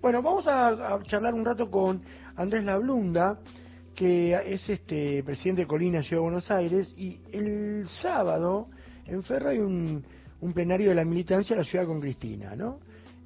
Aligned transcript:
Bueno, 0.00 0.22
vamos 0.22 0.46
a, 0.48 1.02
charlar 1.02 1.34
un 1.34 1.44
rato 1.44 1.70
con 1.70 2.02
Andrés 2.34 2.64
Lablunda, 2.64 3.38
que 3.94 4.32
es 4.32 4.66
este 4.70 5.22
presidente 5.22 5.62
de 5.62 5.66
Colina 5.66 6.02
Ciudad 6.02 6.22
de 6.22 6.24
Buenos 6.24 6.50
Aires, 6.50 6.94
y 6.96 7.20
el 7.30 7.86
sábado 8.00 8.68
en 9.04 9.22
Ferro 9.22 9.50
hay 9.50 9.58
un, 9.58 10.02
plenario 10.54 10.88
de 10.88 10.94
la 10.94 11.04
militancia 11.04 11.54
a 11.54 11.58
la 11.58 11.64
ciudad 11.64 11.84
con 11.84 12.00
Cristina, 12.00 12.56
¿no? 12.56 12.80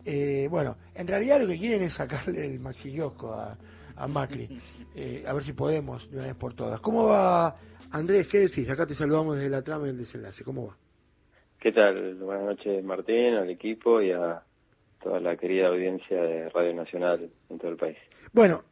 Eh, 0.05 0.49
bueno, 0.51 0.77
en 0.93 1.07
realidad 1.07 1.41
lo 1.41 1.47
que 1.47 1.57
quieren 1.57 1.83
es 1.83 1.95
sacarle 1.95 2.47
el 2.47 2.59
maxillosco 2.59 3.33
a, 3.33 3.57
a 3.95 4.09
Macri, 4.09 4.49
eh, 4.97 5.23
a 5.25 5.33
ver 5.33 5.45
si 5.45 5.53
podemos 5.53 6.11
de 6.11 6.17
una 6.17 6.27
vez 6.27 6.37
por 6.37 6.55
todas. 6.55 6.81
¿Cómo 6.81 7.05
va, 7.05 7.55
Andrés? 7.93 8.27
¿Qué 8.27 8.41
decís? 8.41 8.69
Acá 8.69 8.87
te 8.87 8.95
saludamos 8.95 9.37
desde 9.37 9.51
la 9.51 9.63
trama 9.63 9.87
y 9.87 9.91
el 9.91 9.99
desenlace. 9.99 10.43
¿Cómo 10.43 10.67
va? 10.67 10.77
¿Qué 11.61 11.71
tal? 11.71 12.17
Buenas 12.17 12.45
noches, 12.45 12.83
Martín, 12.83 13.35
al 13.35 13.51
equipo 13.51 14.01
y 14.01 14.11
a 14.11 14.43
toda 15.03 15.21
la 15.21 15.37
querida 15.37 15.69
audiencia 15.69 16.23
de 16.23 16.49
Radio 16.51 16.75
Nacional 16.75 17.31
en 17.49 17.59
todo 17.59 17.71
el 17.71 17.77
país. 17.77 17.97
Bueno, 18.33 18.65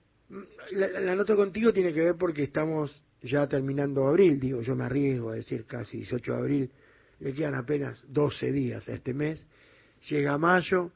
la, 0.72 1.14
nota 1.14 1.36
contigo 1.36 1.72
tiene 1.72 1.92
que 1.92 2.00
ver 2.00 2.16
porque 2.16 2.44
estamos 2.44 3.02
ya 3.22 3.46
terminando 3.46 4.06
abril, 4.06 4.38
digo, 4.38 4.60
yo 4.60 4.74
me 4.74 4.84
arriesgo 4.84 5.30
a 5.30 5.34
decir 5.34 5.64
casi 5.66 5.98
18 5.98 6.32
de 6.32 6.38
abril, 6.38 6.70
le 7.20 7.32
quedan 7.32 7.54
apenas 7.54 8.04
12 8.08 8.52
días 8.52 8.88
a 8.88 8.92
este 8.92 9.14
mes, 9.14 9.46
llega 10.08 10.36
mayo 10.36 10.90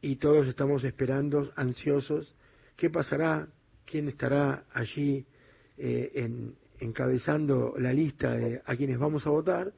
y 0.00 0.16
todos 0.16 0.46
estamos 0.46 0.84
esperando, 0.84 1.50
ansiosos, 1.56 2.34
qué 2.76 2.90
pasará, 2.90 3.48
quién 3.84 4.08
estará 4.08 4.64
allí 4.72 5.26
eh, 5.76 6.12
en, 6.14 6.54
encabezando 6.78 7.74
la 7.78 7.92
lista 7.92 8.34
de 8.34 8.62
a 8.64 8.76
quienes 8.76 8.98
vamos 8.98 9.26
a 9.26 9.30
votar, 9.30 9.72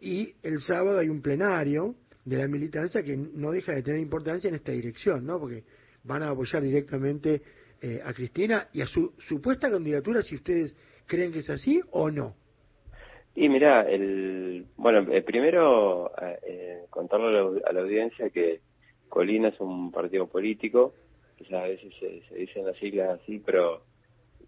y 0.00 0.34
el 0.42 0.60
sábado 0.60 0.98
hay 0.98 1.08
un 1.08 1.20
plenario 1.20 1.94
de 2.26 2.36
la 2.36 2.48
militancia 2.48 3.04
que 3.04 3.16
no 3.16 3.52
deja 3.52 3.72
de 3.72 3.84
tener 3.84 4.00
importancia 4.00 4.48
en 4.48 4.56
esta 4.56 4.72
dirección, 4.72 5.24
¿no? 5.24 5.38
Porque 5.38 5.62
van 6.02 6.24
a 6.24 6.30
apoyar 6.30 6.60
directamente 6.60 7.40
eh, 7.80 8.00
a 8.04 8.12
Cristina 8.12 8.68
y 8.72 8.82
a 8.82 8.86
su 8.86 9.14
supuesta 9.18 9.70
candidatura, 9.70 10.22
si 10.22 10.34
ustedes 10.34 10.74
creen 11.06 11.32
que 11.32 11.38
es 11.38 11.50
así 11.50 11.80
o 11.92 12.10
no. 12.10 12.34
Y 13.36 13.48
mira, 13.48 13.82
el, 13.88 14.66
bueno, 14.76 15.12
eh, 15.12 15.22
primero 15.22 16.10
eh, 16.20 16.86
contarle 16.90 17.28
a 17.64 17.72
la, 17.72 17.80
audiencia 17.80 18.28
que 18.30 18.60
Colina 19.08 19.48
es 19.48 19.60
un 19.60 19.92
partido 19.92 20.26
político, 20.26 20.94
que 21.36 21.54
a 21.54 21.62
veces 21.62 21.94
se, 22.00 22.22
se 22.28 22.34
dicen 22.34 22.66
las 22.66 22.76
siglas 22.78 23.20
así, 23.20 23.38
pero 23.38 23.82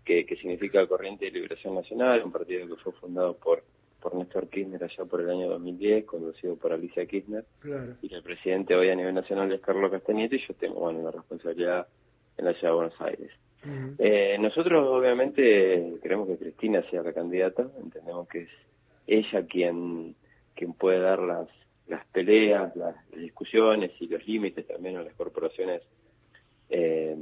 que, 0.05 0.27
que 0.27 0.34
significa 0.34 0.84
Corriente 0.89 1.27
de 1.27 1.30
Liberación 1.30 1.77
Nacional, 1.77 2.24
un 2.24 2.33
partido 2.33 2.67
que 2.67 2.83
fue 2.83 2.92
fundado 2.95 3.36
por 3.36 3.62
por 4.00 4.14
Néstor 4.14 4.48
Kirchner 4.48 4.82
allá 4.82 5.04
por 5.04 5.20
el 5.20 5.30
año 5.30 5.48
2010, 5.48 6.04
conducido 6.04 6.56
por 6.56 6.72
Alicia 6.72 7.06
Kirchner, 7.06 7.44
y 8.02 8.14
el 8.14 8.22
presidente 8.22 8.74
hoy 8.74 8.90
a 8.90 8.94
nivel 8.94 9.14
nacional 9.14 9.52
es 9.52 9.60
Carlos 9.60 9.90
Castañete, 9.90 10.36
y 10.36 10.46
yo 10.46 10.55
tengo 10.55 10.80
bueno 10.80 11.02
la 11.02 11.10
responsabilidad 11.10 11.86
en 12.36 12.44
la 12.44 12.52
ciudad 12.55 12.70
de 12.70 12.77
Buenos 12.77 13.00
Aires. 13.00 13.30
eh, 13.98 14.36
nosotros 14.38 14.86
obviamente 14.86 15.94
queremos 16.00 16.28
que 16.28 16.36
Cristina 16.36 16.82
sea 16.90 17.02
la 17.02 17.12
candidata, 17.12 17.66
entendemos 17.82 18.28
que 18.28 18.42
es 18.42 18.50
ella 19.06 19.44
quien, 19.46 20.14
quien 20.55 20.74
puede 20.74 21.00
dar 21.00 21.18
las, 21.20 21.48
las 21.88 22.06
peleas, 22.06 22.74
las, 22.77 22.94
discusiones 23.16 23.90
y 24.00 24.06
los 24.06 24.24
límites 24.27 24.66
también 24.66 24.96
a 24.96 25.02
las 25.02 25.14
corporaciones 25.14 25.83
eh, 26.70 27.16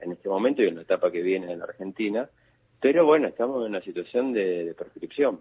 en 0.00 0.12
este 0.12 0.28
momento 0.28 0.62
y 0.62 0.68
en 0.68 0.76
la 0.76 0.82
etapa 0.82 1.12
que 1.12 1.22
viene 1.22 1.52
en 1.52 1.60
la 1.60 1.66
Argentina, 1.66 2.28
pero 2.80 3.06
bueno, 3.06 3.28
estamos 3.28 3.64
en 3.64 3.70
una 3.70 3.80
situación 3.80 4.32
de, 4.32 4.64
de 4.64 4.74
prescripción 4.74 5.40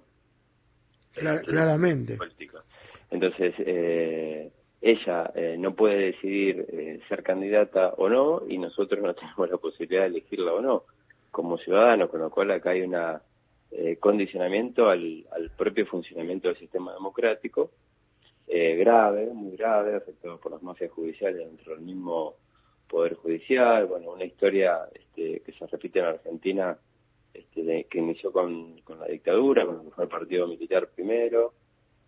claramente. 1.15 2.17
Entonces, 3.11 3.53
eh, 3.59 4.51
ella 4.81 5.31
eh, 5.35 5.55
no 5.57 5.73
puede 5.75 6.11
decidir 6.11 6.65
eh, 6.69 6.99
ser 7.07 7.23
candidata 7.23 7.93
o 7.97 8.09
no 8.09 8.43
y 8.47 8.57
nosotros 8.57 9.01
no 9.01 9.13
tenemos 9.15 9.49
la 9.49 9.57
posibilidad 9.57 10.01
de 10.01 10.07
elegirla 10.07 10.53
o 10.53 10.61
no 10.61 10.83
como 11.31 11.57
ciudadanos, 11.57 12.09
con 12.09 12.21
lo 12.21 12.29
cual 12.29 12.51
acá 12.51 12.69
hay 12.69 12.81
un 12.81 12.95
condicionamiento 13.99 14.87
al, 14.87 15.25
al, 15.31 15.49
propio 15.49 15.85
funcionamiento 15.85 16.47
del 16.47 16.57
sistema 16.57 16.93
democrático 16.93 17.71
grave, 18.47 19.25
muy 19.33 19.57
grave, 19.57 19.95
afectado 19.95 20.39
por 20.39 20.53
las 20.53 20.63
mafias 20.63 20.91
judiciales 20.91 21.45
dentro 21.45 21.75
del 21.75 21.83
mismo 21.83 22.35
Poder 22.87 23.15
Judicial, 23.15 23.85
bueno, 23.87 24.11
una 24.11 24.23
historia 24.23 24.87
este, 24.93 25.41
que 25.41 25.51
se 25.51 25.67
repite 25.67 25.99
en 25.99 26.05
Argentina 26.05 26.77
este, 27.35 27.85
que 27.85 27.97
inició 27.97 28.31
con, 28.31 28.81
la 28.97 29.07
dictadura, 29.07 29.65
con 29.65 29.91
el 29.97 30.07
partido 30.07 30.47
militar 30.47 30.89
primero, 30.95 31.53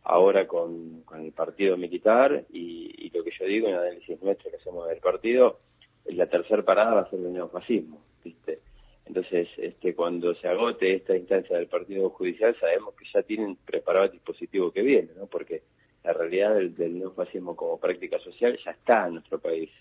ahora 0.04 0.48
con, 0.48 1.04
el 1.16 1.32
partido 1.34 1.76
militar 1.76 2.46
y, 2.50 3.12
lo 3.14 3.24
que 3.24 3.32
yo 3.38 3.46
digo 3.46 3.68
en 3.68 3.76
análisis 3.76 4.22
nuestro 4.22 4.52
que 4.52 4.58
hacemos 4.58 4.88
del 4.88 5.00
partido, 5.00 5.60
la 6.06 6.28
tercera 6.28 6.64
parada 6.64 6.94
va 6.94 7.02
a 7.02 7.10
ser 7.10 7.20
el 7.20 7.34
neofascismo, 7.34 8.02
¿viste? 8.24 8.60
Entonces, 9.06 9.48
este, 9.58 9.96
cuando 9.96 10.36
se 10.36 10.48
agote 10.48 10.94
esta 10.94 11.16
instancia 11.16 11.58
del 11.58 11.68
Partido 11.68 12.10
Judicial, 12.10 12.56
sabemos 12.60 12.94
que 12.96 13.06
ya 13.12 13.24
tienen 13.24 13.56
preparado 13.56 14.06
el 14.06 14.12
dispositivo 14.12 14.72
que 14.72 14.82
viene, 14.82 15.10
¿no? 15.18 15.26
Porque 15.28 15.64
la 16.04 16.14
realidad 16.14 16.56
del, 16.56 16.76
del 16.76 17.00
neofascismo 17.00 17.56
como 17.56 17.80
práctica 17.80 18.20
social 18.20 18.60
ya 18.64 18.72
está 18.72 19.08
en 19.08 19.16
nuestro 19.16 19.40
país. 19.40 19.72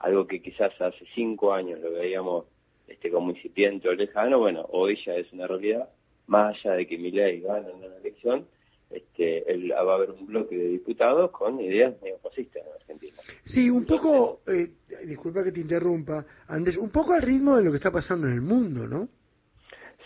Algo 0.00 0.26
que 0.26 0.42
quizás 0.42 0.78
hace 0.80 1.04
cinco 1.14 1.52
años 1.52 1.80
lo 1.80 1.92
veíamos 1.92 2.46
este, 2.88 3.10
como 3.10 3.30
incipiente 3.30 3.88
o 3.88 3.92
lejano, 3.92 4.38
bueno, 4.38 4.66
hoy 4.70 4.98
ya 5.04 5.14
es 5.14 5.32
una 5.32 5.46
realidad, 5.46 5.88
más 6.26 6.56
allá 6.56 6.76
de 6.76 6.86
que 6.86 6.98
Milei 6.98 7.40
gane 7.40 7.70
en 7.70 7.80
la 7.80 7.96
elección, 7.96 8.46
este, 8.90 9.44
va 9.72 9.92
a 9.92 9.94
haber 9.94 10.10
un 10.10 10.26
bloque 10.26 10.56
de 10.56 10.68
diputados 10.68 11.30
con 11.30 11.60
ideas 11.60 11.94
neofascistas 12.02 12.62
en 12.64 12.72
Argentina. 12.72 13.16
Sí, 13.44 13.68
un 13.68 13.84
poco, 13.84 14.40
eh, 14.46 14.70
disculpa 15.06 15.44
que 15.44 15.52
te 15.52 15.60
interrumpa, 15.60 16.24
Andrés, 16.48 16.78
un 16.78 16.90
poco 16.90 17.12
al 17.12 17.22
ritmo 17.22 17.56
de 17.56 17.64
lo 17.64 17.70
que 17.70 17.76
está 17.76 17.90
pasando 17.90 18.26
en 18.26 18.34
el 18.34 18.40
mundo, 18.40 18.86
¿no? 18.86 19.08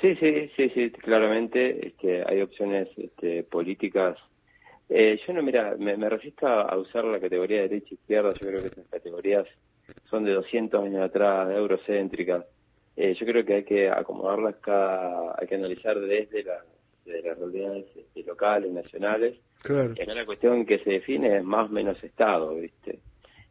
Sí, 0.01 0.17
sí, 0.17 0.51
sí, 0.57 0.69
sí, 0.71 0.91
claramente 0.91 1.87
este, 1.87 2.25
hay 2.27 2.43
opciones 2.43 2.89
este, 2.97 3.45
políticas. 3.45 4.19
Eh, 4.89 5.21
yo 5.25 5.33
no, 5.33 5.43
mira, 5.45 5.77
me, 5.79 5.97
me 5.97 6.09
resisto 6.09 6.49
a 6.49 6.77
usar 6.77 7.05
la 7.05 7.21
categoría 7.21 7.63
de 7.63 7.69
derecha 7.69 7.91
e 7.93 7.95
izquierda, 7.95 8.33
yo 8.33 8.49
creo 8.49 8.61
que 8.63 8.67
esas 8.67 8.89
categorías 8.89 9.47
son 10.11 10.25
de 10.25 10.33
200 10.33 10.85
años 10.85 11.03
atrás, 11.03 11.51
eurocéntricas. 11.55 12.45
Eh, 12.97 13.15
yo 13.19 13.27
creo 13.27 13.45
que 13.45 13.55
hay 13.55 13.65
que 13.65 13.89
acomodarlas 13.89 14.57
cada, 14.57 15.35
hay 15.39 15.47
que 15.47 15.55
analizar 15.55 15.99
desde, 15.99 16.45
la, 16.45 16.65
las 17.07 17.39
realidades 17.39 17.87
este, 17.97 18.23
locales, 18.25 18.71
nacionales. 18.73 19.39
Claro. 19.63 19.95
Y 19.97 20.03
acá 20.03 20.15
la 20.15 20.27
cuestión 20.27 20.67
que 20.67 20.79
se 20.81 20.91
define 20.91 21.39
es 21.39 21.45
más 21.45 21.71
o 21.71 21.73
menos 21.73 22.03
Estado, 22.03 22.55
¿viste? 22.55 22.99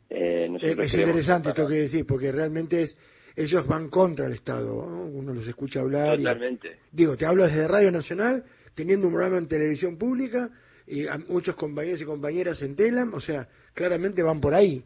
Eh, 0.10 0.50
es 0.62 0.94
interesante 0.94 1.50
esto 1.50 1.68
que 1.68 1.76
decís, 1.76 2.04
porque 2.06 2.32
realmente 2.32 2.84
es 2.84 2.98
ellos 3.36 3.66
van 3.66 3.90
contra 3.90 4.28
el 4.28 4.34
Estado. 4.34 4.76
Uno 4.76 5.34
los 5.34 5.48
escucha 5.48 5.80
hablar. 5.80 6.18
Totalmente. 6.18 6.80
digo, 6.92 7.16
te 7.16 7.26
hablo 7.26 7.44
desde 7.44 7.68
Radio 7.68 7.92
Nacional, 7.92 8.44
teniendo 8.76 9.08
un 9.08 9.14
programa 9.14 9.38
en 9.38 9.48
televisión 9.48 9.98
pública, 9.98 10.50
y 10.88 11.06
muchos 11.30 11.56
compañeros 11.56 12.02
y 12.02 12.06
compañeras 12.06 12.62
en 12.62 12.76
Telam, 12.76 13.14
o 13.14 13.20
sea, 13.20 13.48
claramente 13.74 14.22
van 14.22 14.42
por 14.42 14.54
ahí. 14.54 14.84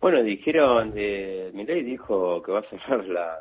Bueno, 0.00 0.22
dijeron, 0.22 0.94
eh, 0.96 1.52
ley 1.54 1.82
dijo 1.82 2.42
que 2.42 2.52
va 2.52 2.60
a 2.60 2.70
cerrar 2.70 3.04
la, 3.06 3.38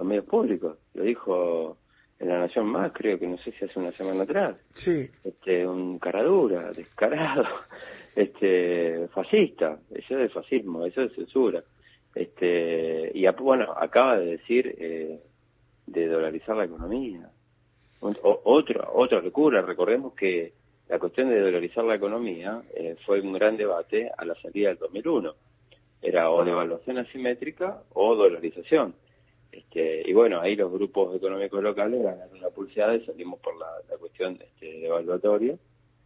los 0.00 0.08
medios 0.08 0.24
públicos. 0.24 0.78
Lo 0.94 1.04
dijo 1.04 1.76
en 2.18 2.28
La 2.28 2.38
Nación 2.38 2.66
Más, 2.66 2.90
creo 2.92 3.18
que 3.18 3.26
no 3.26 3.36
sé 3.38 3.52
si 3.52 3.64
hace 3.66 3.78
una 3.78 3.92
semana 3.92 4.22
atrás. 4.22 4.56
Sí. 4.70 5.08
Este, 5.22 5.66
un 5.66 5.98
caradura, 5.98 6.72
descarado, 6.72 7.44
este, 8.16 9.08
fascista. 9.08 9.78
Eso 9.90 10.18
es 10.18 10.32
fascismo, 10.32 10.86
eso 10.86 11.02
es 11.02 11.12
censura. 11.12 11.62
Este, 12.14 13.12
y 13.14 13.26
bueno, 13.38 13.66
acaba 13.76 14.18
de 14.18 14.38
decir 14.38 14.74
eh, 14.78 15.20
de 15.86 16.08
dolarizar 16.08 16.56
la 16.56 16.64
economía. 16.64 17.28
O, 18.00 18.40
otra, 18.44 18.88
otra 18.94 19.20
locura. 19.20 19.60
Recordemos 19.60 20.14
que 20.14 20.54
la 20.88 20.98
cuestión 20.98 21.28
de 21.28 21.40
dolarizar 21.40 21.84
la 21.84 21.96
economía 21.96 22.62
eh, 22.74 22.96
fue 23.04 23.20
un 23.20 23.34
gran 23.34 23.58
debate 23.58 24.10
a 24.16 24.24
la 24.24 24.34
salida 24.36 24.70
del 24.70 24.78
2001. 24.78 25.34
Era 26.00 26.30
o 26.30 26.42
devaluación 26.42 26.96
asimétrica 26.96 27.82
o 27.92 28.16
dolarización. 28.16 28.94
Este, 29.52 30.08
y 30.08 30.12
bueno, 30.12 30.40
ahí 30.40 30.54
los 30.54 30.70
grupos 30.70 31.16
económicos 31.16 31.62
locales 31.62 32.02
ganaron 32.02 32.38
una 32.38 32.50
pulseada 32.50 32.94
y 32.94 33.04
salimos 33.04 33.40
por 33.40 33.56
la, 33.58 33.66
cuestión 33.98 34.38
este, 34.40 34.86
evaluatoria, 34.86 35.56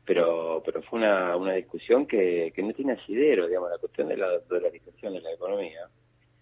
pero 0.05 0.63
pero 0.65 0.83
fue 0.83 0.99
una, 1.01 1.37
una 1.37 1.53
discusión 1.55 2.07
que, 2.07 2.53
que 2.55 2.63
no 2.63 2.73
tiene 2.73 2.93
asidero, 2.93 3.47
digamos, 3.47 3.71
la 3.71 3.79
cuestión 3.79 4.09
de 4.09 4.17
la 4.17 4.39
dolarización 4.49 5.15
de 5.15 5.21
la 5.21 5.33
economía. 5.33 5.89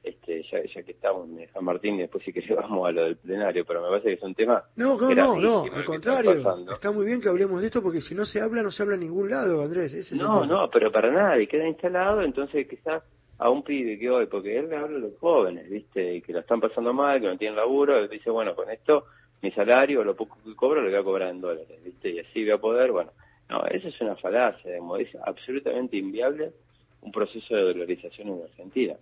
Este, 0.02 0.43
ya, 0.50 0.58
ya 0.64 0.82
que 0.82 0.93
estamos 0.93 1.28
en 1.28 1.49
San 1.52 1.64
Martín, 1.64 1.96
después 1.96 2.25
si 2.25 2.32
querés 2.32 2.50
vamos 2.56 2.88
a 2.88 2.93
lo 2.93 3.04
del 3.04 3.16
plenario, 3.16 3.64
pero 3.64 3.82
me 3.82 3.88
parece 3.88 4.08
que 4.08 4.14
es 4.14 4.22
un 4.22 4.34
tema... 4.34 4.64
No, 4.75 4.99
no, 4.99 5.14
no, 5.14 5.37
no, 5.38 5.62
al 5.72 5.84
contrario, 5.84 6.32
está, 6.72 6.90
muy 6.90 7.06
bien 7.06 7.20
que 7.20 7.28
hablemos 7.28 7.60
de 7.60 7.66
esto 7.66 7.82
porque 7.82 8.00
si 8.00 8.14
no 8.14 8.25
se 8.25 8.40
habla, 8.40 8.62
no 8.62 8.72
se 8.72 8.82
habla 8.82 8.94
en 8.94 9.02
ningún 9.02 9.31
lado, 9.31 9.62
Andrés. 9.62 10.12
no, 10.12 10.44
no, 10.44 10.69
pero 10.70 10.90
para 10.90 11.12
nada, 11.12 11.40
y 11.40 11.46
queda 11.46 11.69
instalado, 11.69 12.22
entonces 12.22 12.66
quizás 12.69 13.04
a 13.43 13.50
un 13.50 13.65
pibe 13.65 13.99
que 13.99 14.09
hoy, 14.09 14.27
porque 14.27 14.56
él 14.56 14.69
le 14.71 14.77
habla 14.77 14.99
a 14.99 15.00
los 15.00 15.19
jóvenes, 15.19 15.69
¿viste? 15.69 16.15
Y 16.15 16.23
que 16.23 16.33
lo 16.33 16.39
están 16.39 16.61
pasando 16.61 16.93
mal, 16.93 17.21
que 17.21 17.27
no 17.27 17.37
tienen 17.37 17.56
laburo, 17.56 17.99
él 17.99 18.09
dice, 18.09 18.31
bueno, 18.31 18.55
con 18.55 18.71
esto 18.71 19.06
mi 19.43 19.50
salario, 19.50 20.05
lo 20.05 20.15
poco 20.15 20.39
que 20.44 20.55
cobro, 20.55 20.81
lo 20.81 20.89
voy 20.89 20.99
a 20.99 21.03
cobrar 21.03 21.31
en 21.31 21.41
dólares, 21.41 21.83
¿viste? 21.85 22.11
Y 22.11 22.21
así 22.21 22.44
voy 22.44 22.53
a 22.53 22.59
poder, 22.59 22.93
bueno, 22.93 23.11
no, 23.49 23.65
eso 23.67 23.89
es 23.89 24.00
una 24.00 24.15
falacia, 24.15 24.77
es 24.77 25.17
absolutamente 25.25 25.97
inviable 25.97 26.53
un 27.00 27.11
proceso 27.11 27.56
de 27.56 27.62
dolarización 27.62 28.29
en 28.29 28.43
Argentina. 28.44 28.94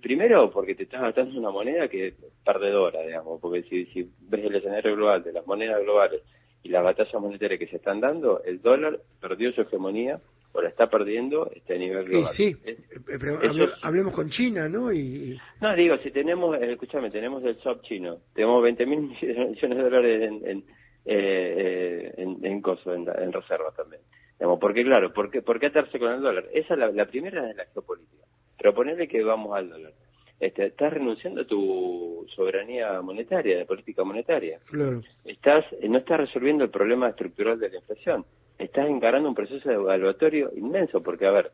Primero 0.00 0.50
porque 0.52 0.76
te 0.76 0.84
estás 0.84 1.00
gastando 1.00 1.36
una 1.40 1.50
moneda 1.50 1.88
que 1.88 2.08
es 2.08 2.14
perdedora, 2.44 3.02
digamos, 3.02 3.40
porque 3.40 3.64
si, 3.64 3.86
si 3.86 4.08
ves 4.20 4.44
el 4.44 4.54
escenario 4.54 4.94
global 4.94 5.24
de 5.24 5.32
las 5.32 5.44
monedas 5.48 5.82
globales 5.82 6.22
y 6.62 6.68
las 6.68 6.84
batallas 6.84 7.20
monetarias 7.20 7.58
que 7.58 7.66
se 7.66 7.76
están 7.76 8.00
dando, 8.00 8.40
el 8.44 8.62
dólar 8.62 9.00
perdió 9.20 9.52
su 9.52 9.62
hegemonía 9.62 10.20
o 10.52 10.60
la 10.60 10.68
está 10.68 10.88
perdiendo 10.88 11.50
este, 11.54 11.78
nivel 11.78 12.04
global. 12.04 12.32
Sí, 12.32 12.54
sí. 12.54 12.70
Eh, 13.08 13.68
hablemos 13.82 14.14
con 14.14 14.28
China, 14.30 14.68
¿no? 14.68 14.92
Y... 14.92 15.38
No, 15.60 15.74
digo, 15.74 15.96
si 15.98 16.10
tenemos, 16.10 16.60
eh, 16.60 16.72
escúchame, 16.72 17.10
tenemos 17.10 17.44
el 17.44 17.56
SOP 17.60 17.82
chino, 17.82 18.18
tenemos 18.34 18.62
20 18.62 18.86
mil 18.86 19.00
millones 19.22 19.58
de 19.60 19.82
dólares 19.82 20.22
en, 20.22 20.48
en, 20.48 20.64
eh, 21.04 22.14
en, 22.16 22.44
en, 22.44 22.60
coso, 22.60 22.92
en, 22.92 23.06
en 23.08 23.32
reservas 23.32 23.74
también. 23.76 24.02
Digamos, 24.38 24.58
porque 24.58 24.82
claro, 24.82 25.12
¿por 25.12 25.30
qué, 25.30 25.42
¿por 25.42 25.60
qué 25.60 25.66
atarse 25.66 25.98
con 25.98 26.12
el 26.12 26.22
dólar? 26.22 26.46
Esa 26.52 26.74
es 26.74 26.80
la, 26.80 26.90
la 26.90 27.06
primera 27.06 27.42
de 27.44 27.54
la 27.54 27.66
geopolítica. 27.66 28.24
Pero 28.58 28.74
ponerle 28.74 29.06
que 29.06 29.22
vamos 29.22 29.56
al 29.56 29.70
dólar. 29.70 29.92
Este, 30.40 30.66
estás 30.66 30.94
renunciando 30.94 31.42
a 31.42 31.44
tu 31.44 32.26
soberanía 32.34 33.02
monetaria, 33.02 33.58
de 33.58 33.66
política 33.66 34.04
monetaria. 34.04 34.58
Claro. 34.70 35.02
Estás, 35.24 35.66
no 35.86 35.98
estás 35.98 36.18
resolviendo 36.18 36.64
el 36.64 36.70
problema 36.70 37.10
estructural 37.10 37.60
de 37.60 37.68
la 37.68 37.76
inflación. 37.76 38.24
Estás 38.58 38.88
encarando 38.88 39.28
un 39.28 39.34
proceso 39.34 39.70
evaluatorio 39.70 40.50
inmenso, 40.56 41.02
porque, 41.02 41.26
a 41.26 41.30
ver, 41.30 41.52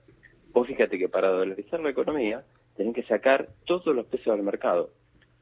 vos 0.53 0.69
fíjate 0.69 0.99
que 0.99 1.09
para 1.09 1.29
dolarizar 1.29 1.81
la 1.81 1.91
economía 1.91 2.44
tenés 2.77 2.94
que 2.94 3.03
sacar 3.03 3.49
todos 3.65 3.94
los 3.94 4.06
pesos 4.06 4.37
del 4.37 4.44
mercado. 4.44 4.91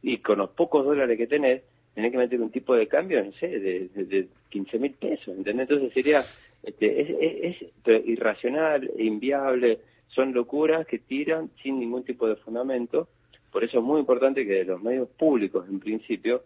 Y 0.00 0.18
con 0.18 0.38
los 0.38 0.50
pocos 0.50 0.84
dólares 0.86 1.18
que 1.18 1.26
tenés, 1.26 1.62
tenés 1.94 2.12
que 2.12 2.18
meter 2.18 2.40
un 2.40 2.50
tipo 2.50 2.74
de 2.74 2.88
cambio, 2.88 3.22
no 3.22 3.32
sé, 3.32 3.48
de, 3.48 3.88
de, 3.94 4.28
15 4.48 4.78
mil 4.78 4.92
pesos, 4.92 5.36
¿entendés? 5.36 5.68
Entonces 5.68 5.92
sería, 5.92 6.22
este, 6.62 7.00
es, 7.00 7.56
es 7.60 8.06
irracional, 8.06 8.90
inviable, 8.96 9.80
son 10.08 10.32
locuras 10.32 10.86
que 10.86 10.98
tiran 10.98 11.50
sin 11.62 11.78
ningún 11.78 12.04
tipo 12.04 12.26
de 12.28 12.36
fundamento. 12.36 13.08
Por 13.54 13.62
eso 13.62 13.78
es 13.78 13.84
muy 13.84 14.00
importante 14.00 14.44
que 14.44 14.52
de 14.52 14.64
los 14.64 14.82
medios 14.82 15.08
públicos, 15.10 15.64
en 15.68 15.78
principio, 15.78 16.42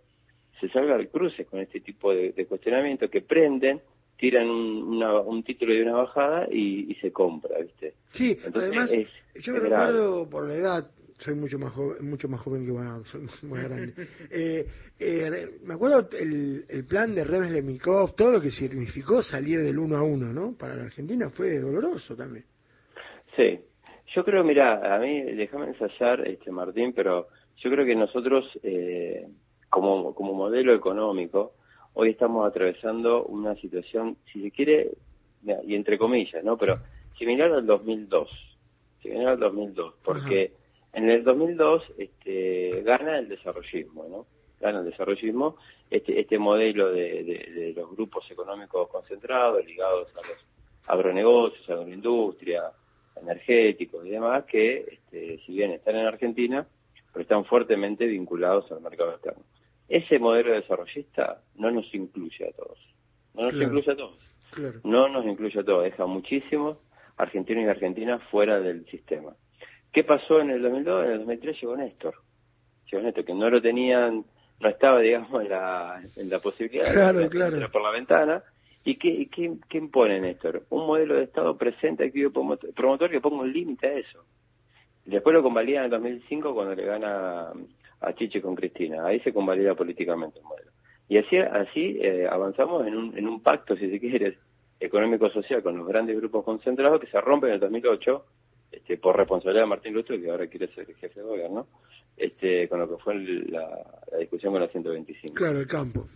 se 0.60 0.69
salga 0.69 0.94
al 0.94 1.08
cruce 1.08 1.46
con 1.46 1.58
este 1.58 1.81
tipo 1.81 2.12
de, 2.12 2.44
cuestionamiento 2.46 3.08
que 3.08 3.22
prenden, 3.22 3.81
tiran 4.19 4.46
un, 4.46 5.02
un 5.02 5.43
título 5.43 5.72
de 5.72 5.84
una 5.84 5.93
bajada 5.93 6.46
y, 6.52 6.94
se 7.00 7.10
compra, 7.10 7.60
¿viste? 7.60 7.94
Sí, 8.12 8.38
además, 8.44 8.93
yo 9.37 9.55
me 9.55 9.60
recuerdo 9.60 10.28
por 10.28 10.49
la 10.49 10.55
edad, 10.55 10.90
soy 11.19 11.34
mucho 11.34 11.58
más 11.58 11.72
joven, 11.72 12.10
mucho 12.10 12.28
más 12.28 12.43
joven 12.43 12.66
que 12.66 12.72
bueno, 12.72 13.02
soy 13.06 13.22
muy 13.49 13.62
grande. 13.62 13.94
Eh, 14.31 14.66
eh, 14.99 15.49
me 15.64 15.75
acuerdo 15.75 16.10
el, 16.12 16.66
el 16.69 16.84
plan 16.84 17.14
de 17.14 17.25
Remes 17.25 17.52
Lemikov, 17.52 18.14
todo 18.16 18.32
lo 18.32 18.40
que 18.43 18.50
significó 18.50 19.22
salir 19.22 19.62
del 19.62 19.78
uno 19.78 19.96
a 19.96 20.02
uno, 20.02 20.31
¿no? 20.31 20.52
Para 20.58 20.76
la 20.76 20.82
Argentina 20.82 21.31
fue 21.31 21.58
doloroso 21.58 22.14
también. 22.14 22.44
Sí, 23.34 23.58
yo 24.14 24.25
creo, 24.25 24.43
mira, 24.44 24.94
a 24.94 24.99
mí, 24.99 25.22
déjame 25.22 25.66
ensayar, 25.66 26.26
este 26.26 26.50
Martín, 26.50 26.93
pero 26.94 27.28
yo 27.58 27.70
creo 27.70 27.84
que 27.84 27.94
nosotros, 27.94 28.46
eh, 28.62 29.26
como, 29.69 30.14
como 30.14 30.32
modelo 30.32 30.75
económico, 30.75 31.52
hoy 31.94 32.10
estamos 32.10 32.46
atravesando 32.46 33.25
una 33.25 33.55
situación, 33.56 34.16
si 34.32 34.43
se 34.43 34.50
quiere, 34.50 34.93
y 35.64 35.75
entre 35.75 35.99
comillas, 35.99 36.43
¿no? 36.43 36.56
Pero 36.56 36.76
similar 37.19 37.52
al 37.52 37.66
2002, 37.66 38.31
similar 39.02 39.28
al 39.32 39.40
2002, 39.40 39.94
porque 40.02 40.52
en 40.93 41.10
el 41.10 41.22
2002 41.25 41.82
este, 41.99 42.82
gana 42.82 43.19
el 43.19 43.28
desarrollismo, 43.28 44.06
¿no? 44.08 44.26
Gana 44.60 44.81
el 44.81 44.87
desarrollismo, 44.87 45.56
este, 45.90 46.19
este 46.19 46.38
modelo 46.38 46.90
de, 46.90 47.25
de, 47.25 47.52
de 47.52 47.72
los 47.76 47.90
grupos 47.90 48.28
económicos 48.31 48.88
concentrados, 48.88 49.64
ligados 49.64 50.08
a 50.16 50.26
los 50.26 50.46
agronegocios, 50.87 51.69
a 51.69 51.75
la 51.75 51.94
industria, 51.94 52.72
energéticos 53.23 54.06
y 54.06 54.11
demás 54.11 54.44
que, 54.44 54.85
este, 54.93 55.38
si 55.44 55.53
bien 55.53 55.73
están 55.73 55.97
en 55.97 56.06
Argentina, 56.06 56.67
pero 57.12 57.23
están 57.23 57.44
fuertemente 57.44 58.06
vinculados 58.06 58.70
al 58.73 58.81
mercado 58.81 59.12
externo. 59.12 59.43
Ese 59.88 60.19
modelo 60.19 60.53
desarrollista 60.53 61.41
no 61.56 61.70
nos 61.70 61.93
incluye 61.94 62.49
a 62.49 62.53
todos. 62.53 62.79
No 63.35 63.44
nos 63.44 63.55
incluye 63.55 63.93
a 63.93 63.97
todos. 63.97 64.19
No 64.85 65.09
nos 65.09 65.25
incluye 65.25 65.61
a 65.61 65.65
todos. 65.65 65.85
Deja 65.85 66.06
muchísimos 66.06 66.79
argentinos 67.17 67.65
y 67.65 67.69
argentinas 67.69 68.23
fuera 68.31 68.61
del 68.61 68.85
sistema. 68.87 69.35
¿Qué 69.93 70.05
pasó 70.05 70.41
en 70.41 70.50
el 70.50 70.62
2002? 70.62 71.05
En 71.06 71.11
el 71.12 71.19
2003 71.19 71.61
llegó 71.61 71.76
Néstor. 71.76 72.15
Llegó 72.91 73.03
Néstor, 73.03 73.25
que 73.25 73.35
no 73.35 73.49
lo 73.49 73.62
tenían, 73.62 74.25
no 74.61 74.69
estaba, 74.69 75.00
digamos, 75.00 75.43
en 75.43 75.50
la, 75.50 76.03
en 76.17 76.31
la 76.31 76.38
posibilidad 76.38 76.93
claro, 76.93 77.20
de 77.20 77.29
claro. 77.29 77.70
por 77.70 77.82
la 77.82 77.91
ventana 77.91 78.43
¿Y 78.88 78.96
qué, 78.96 79.29
qué, 79.31 79.55
qué 79.69 79.76
impone 79.76 80.19
Néstor? 80.19 80.62
Un 80.70 80.87
modelo 80.87 81.17
de 81.17 81.25
Estado 81.25 81.58
presente, 81.58 82.06
activo 82.06 82.32
promotor 82.75 83.11
que 83.11 83.20
ponga 83.20 83.43
un 83.43 83.52
límite 83.52 83.87
a 83.87 83.99
eso. 83.99 84.25
Después 85.05 85.35
lo 85.35 85.43
convalida 85.43 85.81
en 85.81 85.85
el 85.85 85.90
2005 85.90 86.55
cuando 86.55 86.75
le 86.75 86.87
gana 86.87 87.52
a 88.00 88.12
Chiche 88.14 88.40
con 88.40 88.55
Cristina. 88.55 89.05
Ahí 89.05 89.20
se 89.20 89.35
convalida 89.35 89.75
políticamente 89.75 90.38
el 90.38 90.46
modelo. 90.46 90.70
Y 91.06 91.19
así, 91.19 91.37
así 91.37 91.99
eh, 92.00 92.26
avanzamos 92.31 92.87
en 92.87 92.96
un, 92.96 93.19
en 93.19 93.29
un 93.29 93.43
pacto, 93.43 93.76
si 93.76 93.90
se 93.90 94.00
quiere, 94.00 94.38
económico-social 94.81 95.62
con 95.62 95.76
los 95.76 95.87
grandes 95.87 96.17
grupos 96.17 96.43
concentrados 96.43 96.99
que 96.99 97.08
se 97.08 97.20
rompen 97.20 97.50
en 97.50 97.55
el 97.56 97.61
2008 97.61 98.25
este, 98.73 98.96
por 98.96 99.19
responsabilidad 99.19 99.64
de 99.64 99.69
Martín 99.69 99.93
Lutero, 99.93 100.19
que 100.19 100.31
ahora 100.31 100.46
quiere 100.46 100.69
ser 100.69 100.88
el 100.88 100.96
jefe 100.96 101.20
de 101.20 101.26
gobierno, 101.26 101.67
este, 102.17 102.67
con 102.70 102.79
lo 102.81 102.88
que 102.88 103.02
fue 103.05 103.17
la, 103.17 103.69
la 104.11 104.19
discusión 104.19 104.55
con 104.55 104.62
la 104.62 104.69
125. 104.69 105.34
Claro, 105.34 105.61
el 105.61 105.67
campo. 105.67 106.06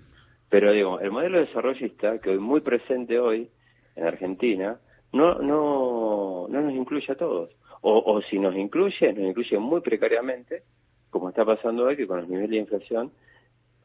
Pero 0.52 0.70
digo, 0.70 1.00
el 1.00 1.10
modelo 1.10 1.40
desarrollista, 1.40 2.18
que 2.18 2.28
hoy 2.28 2.38
muy 2.38 2.60
presente 2.60 3.18
hoy 3.18 3.48
en 3.96 4.04
Argentina, 4.04 4.78
no, 5.14 5.38
no, 5.38 6.46
no 6.46 6.60
nos 6.60 6.74
incluye 6.74 7.10
a 7.10 7.14
todos. 7.14 7.48
O, 7.80 8.02
o 8.04 8.20
si 8.20 8.38
nos 8.38 8.54
incluye, 8.54 9.14
nos 9.14 9.30
incluye 9.30 9.58
muy 9.58 9.80
precariamente, 9.80 10.64
como 11.08 11.30
está 11.30 11.46
pasando 11.46 11.84
hoy, 11.84 11.96
que 11.96 12.06
con 12.06 12.18
los 12.18 12.28
niveles 12.28 12.50
de 12.50 12.56
inflación 12.58 13.12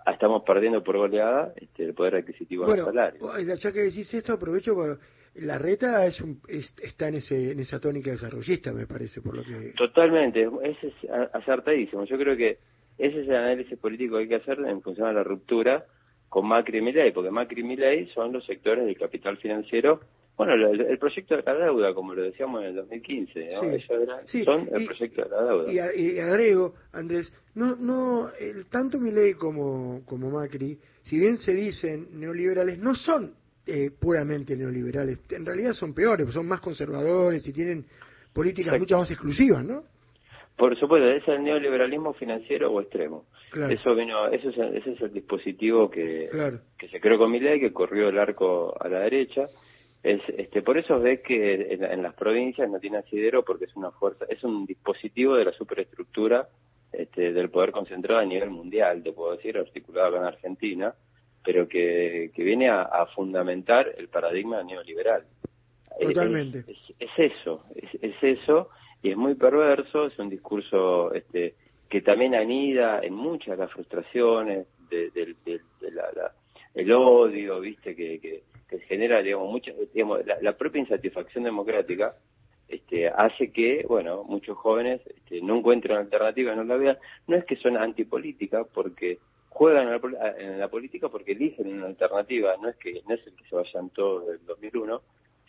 estamos 0.06 0.44
perdiendo 0.44 0.84
por 0.84 0.98
goleada 0.98 1.54
este, 1.56 1.86
el 1.86 1.94
poder 1.94 2.16
adquisitivo 2.16 2.66
bueno, 2.66 2.84
del 2.84 2.94
salario. 2.94 3.56
Ya 3.56 3.72
que 3.72 3.80
decís 3.84 4.14
esto, 4.14 4.34
aprovecho 4.34 4.76
por... 4.76 5.00
La 5.36 5.58
reta 5.58 6.06
es, 6.06 6.20
un, 6.20 6.42
está 6.50 7.08
en, 7.08 7.16
ese, 7.16 7.54
en 7.54 7.62
esa 7.62 7.80
tónica 7.80 8.12
desarrollista, 8.12 8.74
me 8.74 8.88
parece, 8.88 9.22
por 9.22 9.38
lo 9.38 9.44
que... 9.44 9.72
Totalmente, 9.78 10.50
es, 10.64 10.84
es 10.84 10.94
acertadísimo. 11.32 12.04
Yo 12.04 12.18
creo 12.18 12.36
que 12.36 12.58
ese 12.98 13.22
es 13.22 13.30
el 13.30 13.36
análisis 13.36 13.80
político 13.80 14.18
que 14.18 14.24
hay 14.24 14.28
que 14.28 14.36
hacer 14.36 14.60
en 14.60 14.82
función 14.82 15.08
de 15.08 15.14
la 15.14 15.24
ruptura 15.24 15.86
con 16.30 16.48
Macri 16.48 16.80
y 16.80 16.82
Milei, 16.82 17.12
porque 17.12 17.32
Macri 17.32 17.62
y 17.62 17.64
Milei 17.64 18.08
son 18.08 18.34
los 18.34 18.46
sectores 18.46 18.86
del 18.86 18.98
capital 18.98 19.38
financiero. 19.38 20.02
Bueno, 20.36 20.54
el, 20.54 21.00
proyecto 21.00 21.36
de 21.36 21.42
la 21.42 21.56
deuda, 21.56 21.96
como 21.96 22.14
lo 22.14 22.22
decíamos 22.22 22.62
en 22.62 22.68
el 22.68 22.76
2015, 22.76 23.50
¿no? 23.54 23.64
Eran, 23.64 24.28
son 24.28 24.70
el 24.72 24.86
proyecto 24.86 25.24
de 25.24 25.30
la 25.30 25.44
deuda. 25.44 25.96
Y, 25.96 26.20
agrego, 26.20 26.76
Andrés, 26.92 27.34
no, 27.56 27.76
no, 27.76 28.30
el, 28.40 28.68
tanto 28.68 29.00
Milei 29.00 29.34
como, 29.34 30.04
como 30.06 30.30
Macri, 30.30 30.78
si 31.02 31.18
bien 31.18 31.38
se 31.38 31.56
dicen 31.56 32.10
neoliberales, 32.12 32.78
no 32.78 32.94
son 32.94 33.34
eh, 33.66 33.90
puramente 34.00 34.56
neoliberales. 34.56 35.20
En 35.32 35.46
realidad 35.46 35.74
son 35.74 35.94
peores, 35.94 36.32
son 36.32 36.48
más 36.48 36.60
conservadores 36.60 37.46
y 37.48 37.52
tienen 37.52 37.86
políticas 38.32 38.80
mucho 38.80 38.98
más 39.00 39.10
exclusivas, 39.10 39.66
¿no? 39.66 39.84
Por 40.58 40.78
supuesto, 40.80 41.08
es 41.08 41.28
el 41.28 41.44
neoliberalismo 41.44 42.14
financiero 42.14 42.72
o 42.72 42.82
extremo. 42.82 43.26
Eso 43.70 43.94
vino, 43.94 44.28
eso 44.28 44.50
es, 44.50 44.58
ese 44.58 44.94
es 44.94 45.02
el 45.02 45.14
dispositivo 45.14 45.90
que, 45.90 46.30
que 46.80 46.90
se 46.90 47.00
creó 47.00 47.20
con 47.20 47.32
mi 47.32 47.40
ley, 47.40 47.60
que 47.60 47.72
corrió 47.72 48.10
el 48.10 48.18
arco 48.18 48.76
a 48.80 48.88
la 48.90 49.02
derecha. 49.02 49.44
Es, 50.02 50.20
este, 50.36 50.64
por 50.64 50.80
eso 50.80 51.00
ves 51.00 51.22
que 51.22 51.74
en, 51.74 52.02
las 52.02 52.16
provincias 52.16 52.68
no 52.72 52.80
tiene 52.80 52.98
asidero 52.98 53.46
porque 53.46 53.66
es 53.66 53.76
una 53.76 53.92
fuerza, 53.92 54.26
es 54.30 54.44
un 54.44 54.66
dispositivo 54.66 55.36
de 55.36 55.46
la 55.46 55.52
superestructura 55.52 56.48
este, 56.92 57.34
del 57.34 57.52
poder 57.52 57.72
concentrado 57.72 58.20
a 58.20 58.26
nivel 58.26 58.50
mundial, 58.50 59.04
te 59.04 59.14
puedo 59.14 59.36
decir, 59.36 59.60
articulado 59.60 60.18
en 60.18 60.24
Argentina, 60.24 60.94
pero 61.46 61.68
que, 61.68 62.32
que 62.34 62.44
viene 62.44 62.70
a, 62.70 63.06
fundamentar 63.14 63.94
el 63.96 64.08
paradigma 64.08 64.64
neoliberal. 64.64 65.24
Totalmente. 66.02 66.66
Es, 67.00 67.10
eso, 67.18 67.64
es, 67.76 67.90
es 68.02 68.16
eso 68.22 68.70
y 69.02 69.12
es 69.12 69.18
muy 69.18 69.36
perverso, 69.36 70.08
es 70.08 70.18
un 70.20 70.30
discurso 70.30 71.14
este, 71.14 71.56
que 71.90 72.02
también 72.02 72.36
anida 72.36 73.00
en 73.02 73.14
muchas 73.14 73.58
las 73.58 73.72
frustraciones, 73.72 74.68
de, 74.90 75.12
de, 75.12 75.62
la, 75.92 76.32
el 76.74 76.92
odio, 76.92 77.60
viste, 77.60 77.96
que, 77.96 78.20
que, 78.20 78.80
genera, 78.88 79.22
digamos, 79.22 79.50
mucha, 79.52 79.72
digamos 79.94 80.22
la, 80.26 80.58
propia 80.58 80.80
insatisfacción 80.80 81.44
democrática 81.44 82.14
este, 82.68 83.08
hace 83.08 83.52
que, 83.52 83.86
bueno, 83.88 84.24
muchos 84.24 84.58
jóvenes 84.58 85.02
este, 85.08 85.42
no 85.42 85.58
encuentren 85.58 85.98
alternativas, 85.98 86.56
no 86.56 86.64
la 86.64 86.78
vean. 86.78 86.98
No 87.28 87.38
es 87.38 87.46
que 87.46 87.56
son 87.56 87.78
antipolítica, 87.78 88.66
porque 88.66 89.20
juegan 89.50 89.88
en 89.88 90.12
la, 90.12 90.36
en 90.38 90.70
política 90.70 91.10
porque 91.10 91.32
eligen 91.32 91.74
una 91.74 91.88
alternativa, 91.88 92.56
no 92.62 92.70
es 92.70 92.76
que 92.76 93.02
no 93.08 93.16
es 93.16 93.26
el 93.26 93.34
que 93.34 93.46
se 93.46 93.56
vayan 93.56 93.90
todos 93.90 94.28
del 94.28 94.46
2001, 94.46 95.02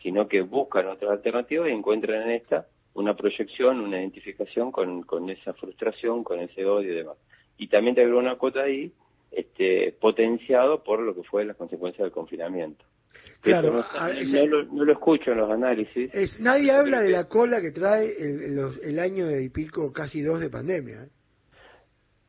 sino 0.02 0.28
que 0.28 0.42
buscan 0.42 0.86
otras 0.86 1.10
alternativas 1.10 1.68
y 1.68 1.72
encuentran 1.72 2.22
en 2.22 2.30
esta 2.30 2.66
una 2.94 3.14
proyección, 3.16 3.80
una 3.80 4.00
identificación 4.00 4.72
con, 4.72 5.02
con 5.02 5.28
esa 5.30 5.52
frustración, 5.54 6.24
con 6.24 6.40
ese 6.40 6.64
odio 6.64 6.92
y 6.92 6.96
demás. 6.96 7.16
Y 7.58 7.68
también 7.68 7.94
te 7.94 8.00
agrego 8.02 8.18
una 8.18 8.36
cuota 8.36 8.62
ahí, 8.62 8.92
este, 9.30 9.92
potenciado 10.00 10.82
por 10.82 11.00
lo 11.00 11.14
que 11.14 11.22
fue 11.22 11.44
las 11.44 11.56
consecuencias 11.56 12.04
del 12.04 12.12
confinamiento. 12.12 12.84
Claro, 13.40 13.72
no, 13.72 13.78
a- 13.80 14.08
no 14.12 14.18
ese- 14.18 14.46
lo, 14.46 14.64
no 14.64 14.84
lo 14.84 14.92
escucho 14.92 15.30
en 15.32 15.38
los 15.38 15.50
análisis. 15.50 16.12
Es, 16.12 16.40
nadie 16.40 16.72
habla 16.72 17.00
de 17.00 17.10
la 17.10 17.28
cola 17.28 17.60
que 17.60 17.70
trae 17.70 18.08
el, 18.18 18.56
los- 18.56 18.78
el 18.82 18.98
año 18.98 19.26
de 19.26 19.44
y 19.44 19.48
pico, 19.48 19.92
casi 19.92 20.22
dos 20.22 20.40
de 20.40 20.50
pandemia. 20.50 21.04
¿eh? 21.04 21.08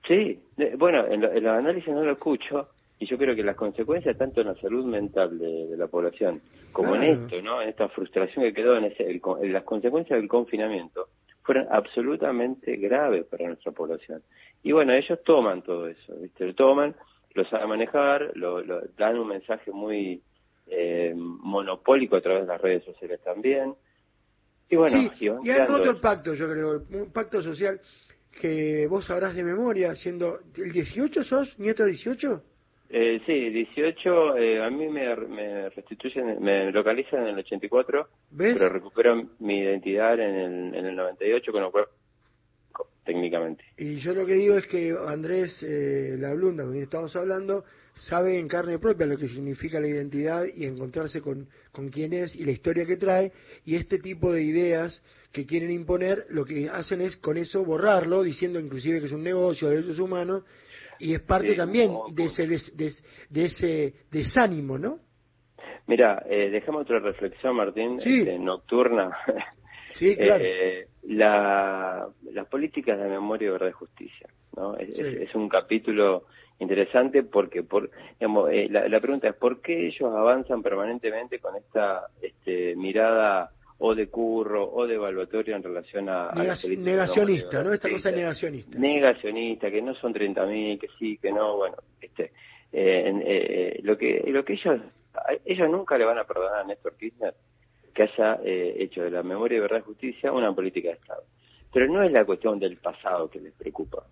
Sí, 0.08 0.40
bueno, 0.78 1.06
en, 1.08 1.22
lo- 1.22 1.32
en 1.32 1.44
los 1.44 1.54
análisis 1.54 1.94
no 1.94 2.04
lo 2.04 2.12
escucho 2.14 2.70
y 3.00 3.06
yo 3.06 3.18
creo 3.18 3.34
que 3.36 3.44
las 3.44 3.56
consecuencias 3.56 4.18
tanto 4.18 4.42
en 4.42 4.48
la 4.48 4.56
salud 4.56 4.86
mental 4.86 5.40
de, 5.40 5.68
de 5.68 5.78
la 5.78 5.88
población 5.88 6.42
como 6.74 6.96
en 6.96 7.04
esto, 7.24 7.42
¿no? 7.42 7.62
En 7.62 7.70
esta 7.70 7.88
frustración 7.90 8.44
que 8.46 8.54
quedó 8.54 8.76
en, 8.78 8.86
ese, 8.86 9.04
el 9.10 9.22
con- 9.22 9.44
en 9.44 9.54
las 9.54 9.64
consecuencias 9.64 10.20
del 10.20 10.28
confinamiento 10.28 11.08
fueron 11.44 11.68
absolutamente 11.72 12.76
graves 12.76 13.26
para 13.26 13.48
nuestra 13.48 13.72
población. 13.72 14.22
Y 14.64 14.72
bueno, 14.74 14.94
ellos 14.94 15.18
toman 15.24 15.62
todo 15.64 15.88
eso, 15.88 16.16
¿viste? 16.18 16.46
Lo 16.46 16.54
toman, 16.54 16.96
lo 17.34 17.46
saben 17.46 17.70
manejar, 17.70 18.32
lo, 18.36 18.62
lo- 18.62 18.82
dan 18.98 19.18
un 19.18 19.30
mensaje 19.30 19.72
muy 19.72 20.22
eh, 20.68 21.14
monopólico 21.16 22.18
a 22.18 22.22
través 22.22 22.42
de 22.44 22.48
las 22.50 22.62
redes 22.62 22.84
sociales 22.84 23.20
también. 23.24 23.74
Y 24.70 24.76
bueno, 24.76 24.98
sí, 25.00 25.10
y 25.22 25.48
y 25.48 25.50
han 25.52 25.72
el 25.82 26.00
pacto, 26.00 26.34
yo 26.36 26.48
creo, 26.52 26.84
un 26.92 27.12
pacto 27.12 27.42
social 27.42 27.80
que 28.40 28.86
vos 28.88 29.06
sabrás 29.06 29.36
de 29.36 29.44
memoria, 29.44 29.96
siendo... 29.96 30.40
¿El 30.56 30.72
18 30.72 31.24
sos, 31.24 31.58
nieto 31.58 31.86
18? 31.86 32.44
Eh, 32.92 33.22
sí, 33.26 33.50
18, 33.52 34.38
eh, 34.38 34.64
a 34.64 34.70
mí 34.72 34.88
me, 34.88 35.16
me 35.16 35.70
restituyen, 35.70 36.42
me 36.42 36.72
localizan 36.72 37.22
en 37.22 37.28
el 37.30 37.40
84, 37.40 38.08
¿Ves? 38.32 38.56
pero 38.58 38.70
recupero 38.70 39.30
mi 39.40 39.60
identidad 39.60 40.20
en 40.20 40.36
el, 40.36 40.76
en 40.76 40.86
el 40.88 40.96
98, 40.96 41.52
con 41.52 41.62
lo 41.62 41.72
cual, 41.72 41.86
técnicamente. 43.06 43.64
Y 43.78 44.00
yo 44.00 44.14
lo 44.14 44.26
que 44.26 44.34
digo 44.34 44.58
es 44.58 44.66
que 44.66 44.96
Andrés 45.08 45.62
eh, 45.62 46.16
Lablunda, 46.18 46.64
con 46.64 46.72
quien 46.72 46.84
estamos 46.84 47.16
hablando, 47.16 47.64
sabe 47.94 48.40
en 48.40 48.48
carne 48.48 48.80
propia 48.80 49.06
lo 49.06 49.18
que 49.18 49.28
significa 49.28 49.80
la 49.80 49.88
identidad 49.88 50.46
y 50.56 50.66
encontrarse 50.66 51.22
con, 51.22 51.48
con 51.72 51.90
quién 51.90 52.14
es 52.14 52.36
y 52.36 52.44
la 52.44 52.52
historia 52.52 52.88
que 52.88 52.98
trae. 52.98 53.32
Y 53.66 53.76
este 53.76 54.00
tipo 54.00 54.32
de 54.32 54.42
ideas 54.42 55.04
que 55.32 55.46
quieren 55.46 55.70
imponer, 55.70 56.26
lo 56.30 56.44
que 56.44 56.70
hacen 56.70 57.02
es 57.02 57.18
con 57.18 57.38
eso 57.38 57.64
borrarlo, 57.64 58.24
diciendo 58.24 58.60
inclusive 58.60 59.00
que 59.00 59.06
es 59.06 59.12
un 59.12 59.24
negocio 59.24 59.70
de 59.70 59.76
derechos 59.76 60.00
humanos. 60.00 60.44
Y 61.00 61.14
es 61.14 61.22
parte 61.22 61.50
Sí, 61.52 61.58
también 61.58 61.94
de 62.14 62.26
ese, 62.26 62.46
des- 62.48 62.76
des- 62.76 63.04
de 63.30 63.46
ese 63.46 63.94
desánimo, 64.12 64.78
¿no? 64.78 65.00
Mira, 65.88 66.24
eh, 66.30 66.50
dejame 66.50 66.80
otra 66.80 67.00
reflexión, 67.00 67.56
Martín, 67.56 68.00
Sí. 68.02 68.20
este, 68.20 68.38
nocturna. 68.40 69.12
Sí, 69.94 70.16
claro. 70.16 70.44
Eh, 70.46 70.88
la, 71.08 72.08
las 72.32 72.48
políticas 72.48 73.00
de 73.00 73.08
memoria, 73.10 73.52
verdad 73.52 73.70
y 73.70 73.72
justicia, 73.72 74.28
¿no? 74.56 74.78
Es, 74.78 74.94
Sí. 74.96 75.02
es- 75.02 75.16
es 75.30 75.36
un 75.36 75.50
capítulo 75.50 76.26
interesante 76.60 77.24
porque, 77.24 77.64
por, 77.64 77.90
digamos, 78.20 78.52
eh, 78.52 78.68
la, 78.70 78.88
la 78.88 79.00
pregunta 79.00 79.28
es 79.30 79.36
¿por 79.36 79.62
qué 79.62 79.88
ellos 79.88 80.14
avanzan 80.14 80.62
permanentemente 80.62 81.40
con 81.40 81.56
esta 81.56 82.04
este, 82.22 82.76
mirada 82.76 83.50
o 83.80 83.96
de 83.96 84.08
curro 84.08 84.70
o 84.72 84.86
de 84.86 84.96
evaluatoria 84.96 85.56
en 85.56 85.64
relación 85.64 86.10
a, 86.10 86.32
las 86.36 86.66
negacionista, 86.68 87.64
¿no? 87.64 87.72
y 87.72 87.76
Esta 87.76 87.88
cosa 87.90 88.10
justicia? 88.10 88.12
negacionista. 88.18 88.80
negacionista, 88.80 89.72
que 89.72 89.82
no 89.82 89.96
son 89.96 90.14
30.000, 90.14 90.80
que 90.80 90.88
sí, 91.00 91.18
que 91.18 91.32
no, 91.32 91.56
bueno, 91.58 91.78
este, 92.02 92.32
eh, 92.74 93.04
en- 93.08 93.24
eh, 93.26 93.80
lo 93.84 93.98
que 93.98 94.24
lo 94.28 94.44
que 94.44 94.54
ellos 94.54 94.80
ellos 95.46 95.70
nunca 95.70 95.98
le 95.98 96.06
van 96.06 96.18
a 96.20 96.24
perdonar 96.26 96.60
a 96.60 96.64
Néstor 96.66 96.96
Kirchner 96.98 97.34
que 97.94 98.04
haya 98.04 98.40
eh, 98.44 98.76
hecho 98.80 99.02
de 99.02 99.12
la 99.12 99.24
memoria 99.24 99.58
de 99.58 99.62
verdad 99.62 99.80
y 99.80 99.82
justicia 99.84 100.32
una 100.32 100.54
política 100.54 100.90
de 100.90 100.96
Estado. 100.96 101.24
Pero 101.74 101.88
no 101.88 102.04
es 102.04 102.12
la 102.12 102.26
cuestión 102.26 102.60
del 102.60 102.78
pasado 102.78 103.30
que 103.30 103.40
les 103.40 103.54
preocupa, 103.54 104.04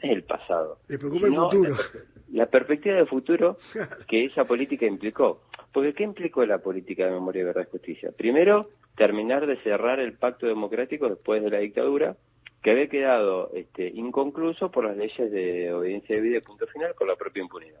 es 0.00 0.10
el 0.10 0.22
pasado. 0.24 0.78
Le 0.88 0.98
preocupa 0.98 1.26
el 1.28 1.34
futuro. 1.34 1.70
La, 1.70 2.44
la 2.44 2.46
perspectiva 2.46 2.96
de 2.96 3.06
futuro 3.06 3.56
que 4.08 4.24
esa 4.26 4.44
política 4.44 4.86
implicó. 4.86 5.42
Porque 5.72 5.94
¿qué 5.94 6.02
implicó 6.04 6.44
la 6.44 6.58
política 6.58 7.06
de 7.06 7.12
memoria, 7.12 7.44
verdad 7.46 7.66
y 7.66 7.70
justicia? 7.70 8.10
Primero, 8.16 8.68
terminar 8.96 9.46
de 9.46 9.56
cerrar 9.62 10.00
el 10.00 10.14
pacto 10.14 10.46
democrático 10.46 11.08
después 11.08 11.42
de 11.42 11.50
la 11.50 11.58
dictadura, 11.58 12.16
que 12.62 12.70
había 12.70 12.88
quedado 12.88 13.50
este, 13.54 13.88
inconcluso 13.88 14.70
por 14.70 14.84
las 14.84 14.96
leyes 14.96 15.30
de 15.32 15.72
obediencia 15.72 16.14
debida 16.16 16.38
y 16.38 16.42
punto 16.42 16.66
final 16.68 16.94
con 16.94 17.08
la 17.08 17.16
propia 17.16 17.42
impunidad. 17.42 17.80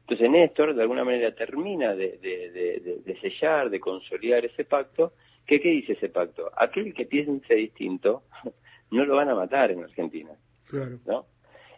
Entonces 0.00 0.30
Néstor, 0.30 0.74
de 0.74 0.82
alguna 0.82 1.04
manera, 1.04 1.34
termina 1.34 1.94
de, 1.94 2.18
de- 2.18 2.50
de- 2.50 2.80
de- 2.80 2.98
de 3.04 3.20
sellar, 3.20 3.68
de 3.70 3.78
consolidar 3.78 4.44
ese 4.44 4.64
pacto. 4.64 5.12
¿Qué, 5.46 5.60
¿Qué 5.60 5.68
dice 5.68 5.92
ese 5.92 6.08
pacto? 6.08 6.50
Aquel 6.56 6.94
que 6.94 7.04
piense 7.06 7.54
distinto 7.54 8.22
no 8.90 9.04
lo 9.04 9.16
van 9.16 9.28
a 9.28 9.34
matar 9.34 9.70
en 9.70 9.84
Argentina. 9.84 10.30
Claro. 10.68 10.98
¿no? 11.06 11.26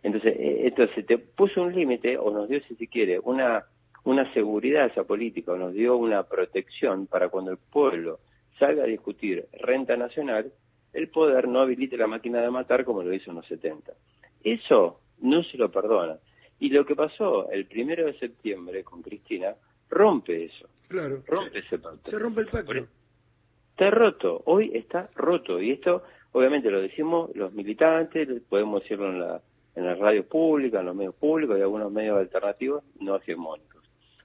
Entonces, 0.02 0.34
eh, 0.38 0.60
entonces 0.66 1.04
te 1.06 1.18
puso 1.18 1.62
un 1.62 1.74
límite 1.74 2.16
o 2.16 2.30
nos 2.30 2.48
dio, 2.48 2.60
si 2.62 2.74
se 2.76 2.86
quiere, 2.86 3.18
una, 3.18 3.64
una 4.04 4.32
seguridad 4.32 4.84
a 4.84 4.86
esa 4.86 5.04
política 5.04 5.52
o 5.52 5.56
nos 5.58 5.74
dio 5.74 5.96
una 5.96 6.22
protección 6.22 7.06
para 7.06 7.28
cuando 7.28 7.50
el 7.50 7.58
pueblo 7.58 8.20
salga 8.60 8.84
a 8.84 8.86
discutir 8.86 9.46
renta 9.60 9.96
nacional, 9.96 10.52
el 10.92 11.08
poder 11.08 11.48
no 11.48 11.60
habilite 11.60 11.96
la 11.96 12.06
máquina 12.06 12.40
de 12.40 12.50
matar 12.50 12.84
como 12.84 13.02
lo 13.02 13.12
hizo 13.12 13.30
en 13.30 13.36
los 13.38 13.46
70. 13.46 13.92
Eso 14.44 15.00
no 15.22 15.42
se 15.42 15.56
lo 15.58 15.70
perdona. 15.72 16.18
Y 16.60 16.68
lo 16.70 16.84
que 16.86 16.94
pasó 16.94 17.50
el 17.50 17.66
primero 17.66 18.06
de 18.06 18.16
septiembre 18.18 18.84
con 18.84 19.02
Cristina 19.02 19.54
rompe 19.88 20.44
eso, 20.44 20.68
Claro. 20.88 21.22
rompe 21.26 21.58
ese 21.58 21.78
pacto. 21.78 22.10
Se 22.10 22.18
rompe 22.18 22.42
el 22.42 22.46
pacto. 22.46 22.66
Por- 22.66 22.88
Está 23.70 23.90
roto, 23.90 24.42
hoy 24.44 24.70
está 24.74 25.08
roto. 25.14 25.58
Y 25.60 25.70
esto, 25.70 26.02
obviamente, 26.32 26.70
lo 26.70 26.82
decimos 26.82 27.30
los 27.34 27.52
militantes, 27.54 28.28
podemos 28.46 28.82
decirlo 28.82 29.08
en, 29.08 29.20
la, 29.20 29.40
en 29.74 29.86
las 29.86 29.98
radios 29.98 30.26
públicas, 30.26 30.80
en 30.80 30.86
los 30.86 30.94
medios 30.94 31.14
públicos 31.14 31.58
y 31.58 31.62
algunos 31.62 31.90
medios 31.90 32.18
alternativos 32.18 32.84
no 33.00 33.16
hegemónicos. 33.16 33.82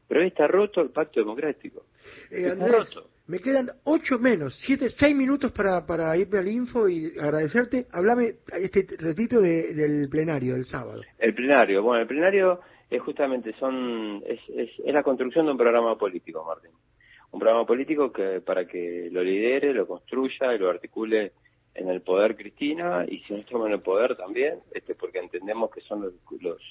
Pero 0.09 0.19
hoy 0.19 0.27
está 0.27 0.45
roto 0.47 0.81
el 0.81 0.89
pacto 0.89 1.21
democrático. 1.21 1.85
Eh, 2.31 2.47
Está 2.49 2.65
Andrés, 2.65 2.93
roto. 2.95 3.09
Me 3.27 3.39
quedan 3.39 3.71
ocho 3.85 4.19
menos, 4.19 4.55
siete, 4.65 4.89
seis 4.89 5.15
minutos 5.15 5.51
para, 5.51 5.85
para 5.85 6.15
irme 6.17 6.39
al 6.39 6.47
info 6.47 6.87
y 6.87 7.11
agradecerte. 7.19 7.87
Hablame 7.91 8.35
este 8.53 8.85
ratito 8.99 9.41
de- 9.41 9.73
del 9.73 10.07
plenario 10.09 10.53
del 10.53 10.65
sábado. 10.65 11.01
El 11.17 11.33
plenario, 11.33 11.81
bueno, 11.81 12.01
el 12.01 12.07
plenario 12.07 12.59
es 12.89 13.01
justamente 13.01 13.51
son 13.59 14.21
es, 14.27 14.39
es, 14.49 14.69
es 14.83 14.93
la 14.93 15.01
construcción 15.01 15.45
de 15.47 15.53
un 15.53 15.57
programa 15.57 15.97
político, 15.97 16.43
Martín. 16.45 16.71
Un 17.31 17.39
programa 17.39 17.65
político 17.65 18.11
que 18.11 18.41
para 18.41 18.65
que 18.67 19.09
lo 19.11 19.23
lidere, 19.23 19.73
lo 19.73 19.87
construya 19.87 20.53
y 20.53 20.59
lo 20.59 20.69
articule 20.69 21.31
en 21.73 21.89
el 21.89 22.01
poder 22.01 22.35
Cristina 22.37 23.05
y 23.07 23.19
si 23.21 23.33
no 23.33 23.39
estamos 23.39 23.67
en 23.67 23.73
el 23.73 23.81
poder 23.81 24.15
también, 24.15 24.59
este 24.71 24.95
porque 24.95 25.17
entendemos 25.19 25.71
que 25.71 25.81
son 25.81 26.01
los, 26.03 26.13
los, 26.41 26.61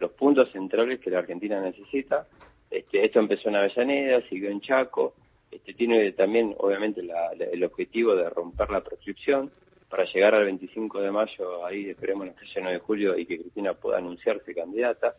los 0.00 0.10
puntos 0.12 0.50
centrales 0.50 0.98
que 1.00 1.10
la 1.10 1.18
Argentina 1.20 1.60
necesita. 1.60 2.26
Este, 2.70 3.04
esto 3.04 3.20
empezó 3.20 3.50
en 3.50 3.56
Avellaneda, 3.56 4.22
siguió 4.28 4.50
en 4.50 4.60
Chaco, 4.60 5.14
este, 5.50 5.74
tiene 5.74 6.12
también 6.12 6.54
obviamente 6.58 7.02
la- 7.02 7.34
la- 7.34 7.46
el 7.46 7.64
objetivo 7.64 8.14
de 8.14 8.28
romper 8.30 8.70
la 8.70 8.82
prescripción 8.82 9.50
para 9.88 10.04
llegar 10.04 10.34
al 10.34 10.44
25 10.44 11.00
de 11.00 11.10
mayo, 11.10 11.64
ahí 11.64 11.88
esperemos 11.88 12.26
en 12.26 12.34
el 12.34 12.48
9 12.62 12.72
de 12.74 12.78
julio 12.78 13.18
y 13.18 13.24
que 13.26 13.38
Cristina 13.38 13.72
pueda 13.74 13.98
anunciarse 13.98 14.54
candidata. 14.54 15.14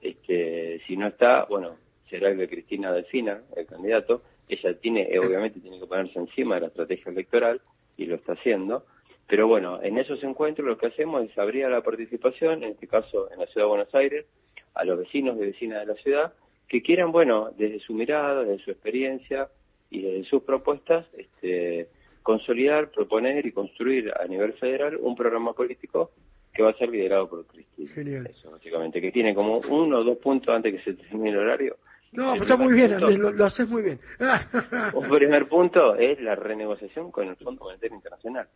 Este, 0.00 0.80
si 0.86 0.96
no 0.96 1.06
está, 1.08 1.44
bueno, 1.44 1.76
será 2.08 2.30
el 2.30 2.38
que 2.38 2.48
Cristina 2.48 2.92
defina, 2.92 3.40
el 3.56 3.66
candidato. 3.66 4.22
Ella 4.48 4.74
tiene, 4.74 5.02
eh, 5.10 5.18
obviamente, 5.18 5.60
tiene 5.60 5.78
que 5.78 5.86
ponerse 5.86 6.18
encima 6.18 6.56
de 6.56 6.62
la 6.62 6.66
estrategia 6.68 7.12
electoral 7.12 7.60
y 7.96 8.06
lo 8.06 8.16
está 8.16 8.32
haciendo. 8.32 8.84
Pero 9.26 9.46
bueno, 9.46 9.80
en 9.82 9.96
esos 9.96 10.22
encuentros 10.24 10.66
lo 10.66 10.76
que 10.76 10.88
hacemos 10.88 11.22
es 11.24 11.38
abrir 11.38 11.64
a 11.64 11.70
la 11.70 11.82
participación, 11.82 12.64
en 12.64 12.70
este 12.72 12.88
caso 12.88 13.30
en 13.32 13.38
la 13.38 13.46
Ciudad 13.46 13.66
de 13.66 13.70
Buenos 13.70 13.94
Aires, 13.94 14.26
a 14.74 14.84
los 14.84 14.98
vecinos 14.98 15.36
y 15.36 15.40
vecinas 15.40 15.80
de 15.80 15.86
la 15.86 16.00
ciudad 16.00 16.32
que 16.68 16.82
quieran, 16.82 17.10
bueno, 17.12 17.50
desde 17.56 17.80
su 17.80 17.94
mirada, 17.94 18.44
desde 18.44 18.64
su 18.64 18.70
experiencia 18.70 19.48
y 19.90 20.02
desde 20.02 20.24
sus 20.28 20.42
propuestas, 20.42 21.06
este, 21.16 21.88
consolidar, 22.22 22.90
proponer 22.90 23.44
y 23.46 23.52
construir 23.52 24.12
a 24.18 24.24
nivel 24.26 24.52
federal 24.54 24.96
un 25.00 25.14
programa 25.16 25.52
político 25.52 26.10
que 26.52 26.62
va 26.62 26.70
a 26.70 26.74
ser 26.74 26.88
liderado 26.90 27.28
por 27.28 27.46
Cristina. 27.46 27.90
Genial. 27.92 28.26
Eso, 28.26 28.50
básicamente, 28.50 29.00
que 29.00 29.12
tiene 29.12 29.34
como 29.34 29.58
uno 29.68 29.98
o 30.00 30.04
dos 30.04 30.18
puntos 30.18 30.54
antes 30.54 30.74
que 30.74 30.82
se 30.82 30.94
termine 30.94 31.30
el 31.30 31.38
horario. 31.38 31.76
No, 32.12 32.32
pero 32.32 32.42
está 32.42 32.56
muy 32.56 32.72
bien, 32.74 32.90
punto- 32.90 33.08
lo, 33.10 33.30
lo 33.32 33.44
haces 33.44 33.68
muy 33.68 33.82
bien. 33.82 34.00
un 34.94 35.08
primer 35.08 35.48
punto 35.48 35.94
es 35.94 36.20
la 36.20 36.34
renegociación 36.34 37.12
con 37.12 37.28
el 37.28 37.36
Fondo 37.36 37.64
Monetario 37.64 37.94
Internacional. 37.94 38.48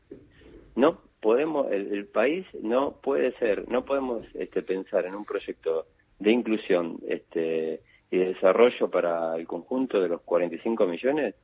No 0.74 1.00
podemos, 1.20 1.70
el, 1.70 1.92
el 1.92 2.06
país 2.06 2.44
no 2.62 2.96
puede 3.00 3.32
ser, 3.38 3.68
no 3.68 3.84
podemos 3.84 4.26
este, 4.34 4.62
pensar 4.62 5.06
en 5.06 5.14
un 5.14 5.24
proyecto 5.24 5.86
de 6.18 6.32
inclusión 6.32 6.98
este, 7.08 7.80
y 8.14 8.18
de 8.18 8.26
desarrollo 8.26 8.88
para 8.90 9.34
el 9.36 9.46
conjunto 9.46 10.00
de 10.00 10.08
los 10.08 10.22
45 10.22 10.86
millones 10.86 11.34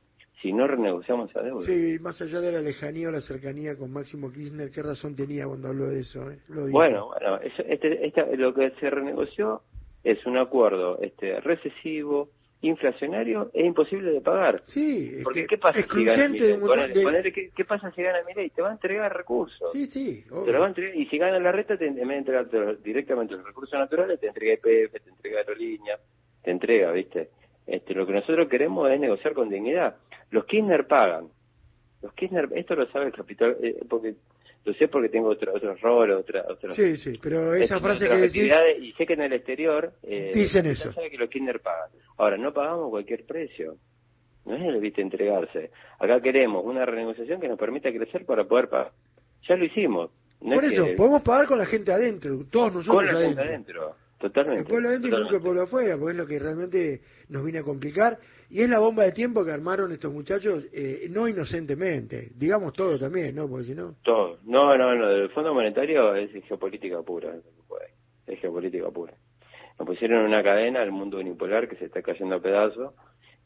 si 0.41 0.53
no 0.53 0.65
renegociamos 0.67 1.29
esa 1.29 1.41
deuda. 1.41 1.63
Sí, 1.63 1.97
más 1.99 2.21
allá 2.21 2.39
de 2.39 2.51
la 2.53 2.61
lejanía 2.61 3.09
o 3.09 3.11
la 3.11 3.19
cercanía 3.21 3.75
con 3.77 3.91
Máximo 3.91 4.31
Kirchner, 4.31 4.71
¿qué 4.71 4.81
razón 4.81 5.15
tenía 5.15 5.45
cuando 5.45 5.67
habló 5.67 5.87
de 5.87 5.99
eso? 5.99 6.31
eh? 6.31 6.39
Lo 6.47 6.65
dijo. 6.65 6.77
Bueno, 6.77 7.07
bueno, 7.07 7.37
eso- 7.41 7.63
este, 7.67 8.05
esta- 8.07 8.25
lo 8.25 8.53
que 8.53 8.71
se 8.79 8.89
renegoció 8.89 9.63
es 10.03 10.25
un 10.25 10.37
acuerdo 10.37 10.97
este, 11.01 11.41
recesivo, 11.41 12.29
inflacionario 12.61 13.51
e 13.53 13.65
imposible 13.65 14.11
de 14.11 14.21
pagar. 14.21 14.61
Sí, 14.65 15.19
Porque 15.23 15.41
que 15.41 15.47
¿qué 15.47 15.57
pasa 15.57 15.81
si 15.81 16.05
gana 16.05 16.27
de 16.29 16.59
ponele, 17.03 17.33
¿qué, 17.33 17.51
qué 17.55 17.65
pasa 17.65 17.91
si 17.91 18.01
gana 18.01 18.19
Milei? 18.25 18.49
Te 18.51 18.61
va 18.61 18.69
a 18.69 18.73
entregar 18.73 19.15
recursos. 19.15 19.71
Sí, 19.73 19.87
sí, 19.87 20.23
Te 20.23 20.51
lo 20.51 20.59
va 20.59 20.65
a 20.65 20.69
entregar, 20.69 20.95
y 20.95 21.05
si 21.07 21.17
gana 21.17 21.37
la 21.39 21.51
reta, 21.51 21.77
te, 21.77 21.87
en 21.87 21.95
vez 21.95 22.07
de 22.07 22.15
entregarte 22.17 22.75
directamente 22.83 23.35
los 23.35 23.45
recursos 23.45 23.77
naturales, 23.77 24.19
te 24.19 24.27
entrega 24.27 24.53
IPF, 24.53 24.91
te 25.03 25.09
entrega 25.09 25.39
aerolínea, 25.39 25.99
te 26.43 26.51
entrega, 26.51 26.91
¿viste? 26.91 27.29
Este, 27.67 27.93
lo 27.93 28.05
que 28.05 28.13
nosotros 28.13 28.49
queremos 28.49 28.89
es 28.91 28.99
negociar 28.99 29.33
con 29.33 29.49
dignidad. 29.49 29.95
Los 30.31 30.45
Kirchner 30.45 30.87
pagan. 30.87 31.27
Los 32.01 32.13
Kirchner, 32.13 32.49
esto 32.55 32.75
lo 32.75 32.87
sabe 32.91 33.07
el 33.07 33.13
capital, 33.13 33.57
eh, 33.61 33.77
porque 33.87 34.15
lo 34.65 34.73
sé 34.73 34.87
porque 34.87 35.09
tengo 35.09 35.29
otro, 35.29 35.53
otro 35.53 35.75
rol, 35.75 36.11
otra, 36.11 36.45
otra 36.47 36.73
Sí, 36.73 36.97
sí, 36.97 37.19
pero 37.21 37.53
esa 37.53 37.79
frase 37.79 38.07
que 38.07 38.15
decís... 38.15 38.51
Y 38.79 38.91
sé 38.93 39.05
que 39.05 39.13
en 39.13 39.21
el 39.21 39.33
exterior... 39.33 39.93
Eh, 40.03 40.31
dicen 40.33 40.65
eso. 40.65 40.91
sabe 40.93 41.09
que 41.09 41.17
los 41.17 41.29
Kirchner 41.29 41.59
pagan. 41.59 41.89
Ahora, 42.17 42.37
no 42.37 42.53
pagamos 42.53 42.89
cualquier 42.89 43.25
precio. 43.25 43.75
No 44.45 44.55
es 44.55 44.63
el 44.63 44.79
viste 44.79 45.01
entregarse. 45.01 45.71
Acá 45.99 46.19
queremos 46.19 46.65
una 46.65 46.85
renegociación 46.85 47.39
que 47.39 47.47
nos 47.47 47.59
permita 47.59 47.91
crecer 47.91 48.25
para 48.25 48.43
poder 48.45 48.69
pagar. 48.69 48.91
Ya 49.47 49.55
lo 49.55 49.65
hicimos. 49.65 50.11
Por 50.39 50.65
eso, 50.65 50.87
podemos 50.97 51.21
pagar 51.21 51.45
con 51.45 51.59
la 51.59 51.67
gente 51.67 51.91
adentro, 51.91 52.39
todos 52.49 52.73
nosotros 52.73 52.95
con 52.95 53.05
la 53.05 53.27
gente 53.27 53.41
adentro. 53.41 53.95
Totalmente. 54.21 54.61
El 54.61 54.67
pueblo 54.67 54.89
adentro 54.89 55.09
y 55.09 55.21
nunca 55.21 55.35
el 55.35 55.41
pueblo 55.41 55.63
afuera, 55.63 55.97
porque 55.97 56.11
es 56.11 56.17
lo 56.17 56.27
que 56.27 56.37
realmente 56.37 57.01
nos 57.29 57.43
viene 57.43 57.59
a 57.59 57.63
complicar. 57.63 58.19
Y 58.51 58.61
es 58.61 58.69
la 58.69 58.79
bomba 58.79 59.03
de 59.03 59.13
tiempo 59.13 59.43
que 59.43 59.51
armaron 59.51 59.91
estos 59.91 60.13
muchachos, 60.13 60.67
eh, 60.71 61.07
no 61.09 61.27
inocentemente. 61.27 62.31
Digamos 62.35 62.73
todo 62.73 62.99
también, 62.99 63.33
¿no? 63.35 63.47
Porque 63.47 63.65
si 63.65 63.73
no. 63.73 63.95
Todo. 64.03 64.37
No, 64.43 64.77
no, 64.77 64.93
no. 64.93 65.09
El 65.09 65.29
Fondo 65.29 65.53
Monetario 65.53 66.13
es 66.15 66.31
geopolítica 66.45 67.01
pura. 67.01 67.33
Es 68.27 68.39
geopolítica 68.39 68.91
pura. 68.91 69.13
Nos 69.79 69.87
pusieron 69.87 70.19
en 70.19 70.27
una 70.27 70.43
cadena 70.43 70.83
el 70.83 70.91
mundo 70.91 71.17
unipolar 71.17 71.67
que 71.67 71.77
se 71.77 71.85
está 71.85 72.03
cayendo 72.03 72.35
a 72.35 72.41
pedazos. 72.41 72.93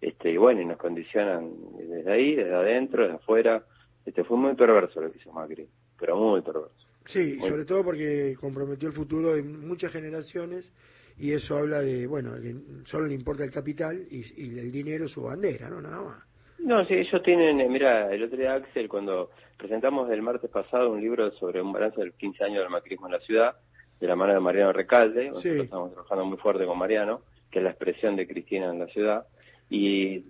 Este, 0.01 0.31
y 0.31 0.37
bueno, 0.37 0.61
y 0.61 0.65
nos 0.65 0.77
condicionan 0.77 1.51
desde 1.77 2.11
ahí, 2.11 2.35
desde 2.35 2.53
adentro, 2.53 3.03
desde 3.03 3.15
afuera. 3.15 3.63
Este, 4.05 4.25
fue 4.25 4.37
muy 4.37 4.55
perverso 4.55 4.99
lo 4.99 5.11
que 5.11 5.19
hizo 5.19 5.31
Macri, 5.31 5.69
pero 5.97 6.17
muy 6.17 6.41
perverso. 6.41 6.84
Sí, 7.05 7.39
sobre 7.39 7.65
todo 7.65 7.83
porque 7.83 8.35
comprometió 8.39 8.87
el 8.87 8.93
futuro 8.93 9.35
de 9.35 9.43
muchas 9.43 9.91
generaciones 9.91 10.71
y 11.17 11.31
eso 11.31 11.57
habla 11.57 11.81
de, 11.81 12.07
bueno, 12.07 12.33
que 12.41 12.55
solo 12.85 13.07
le 13.07 13.13
importa 13.13 13.43
el 13.43 13.51
capital 13.51 14.05
y, 14.09 14.59
el 14.59 14.71
dinero 14.71 15.07
su 15.07 15.23
bandera, 15.23 15.69
¿no? 15.69 15.81
Nada 15.81 16.01
más. 16.01 16.23
No, 16.59 16.83
sí, 16.85 16.95
ellos 16.95 17.21
tienen, 17.23 17.61
eh, 17.61 17.69
mira, 17.69 18.11
el 18.11 18.23
otro 18.23 18.37
día 18.37 18.55
Axel, 18.55 18.89
cuando 18.89 19.29
presentamos 19.57 20.09
el 20.09 20.21
martes 20.21 20.49
pasado 20.49 20.91
un 20.91 20.99
libro 20.99 21.31
sobre 21.31 21.61
un 21.61 21.71
balance 21.71 21.99
del 21.99 22.13
15 22.13 22.43
años 22.43 22.59
del 22.63 22.69
macrismo 22.69 23.05
en 23.05 23.13
la 23.13 23.19
ciudad, 23.19 23.55
de 23.99 24.07
la 24.07 24.15
mano 24.15 24.33
de 24.33 24.39
Mariano 24.39 24.73
Recalde, 24.73 25.29
nosotros 25.29 25.63
estamos 25.63 25.91
trabajando 25.93 26.25
muy 26.25 26.37
fuerte 26.37 26.65
con 26.65 26.77
Mariano, 26.77 27.21
que 27.51 27.59
es 27.59 27.63
la 27.63 27.69
expresión 27.71 28.15
de 28.15 28.27
Cristina 28.27 28.71
en 28.71 28.79
la 28.79 28.87
ciudad, 28.87 29.25
y 29.69 30.15
eh, 30.15 30.23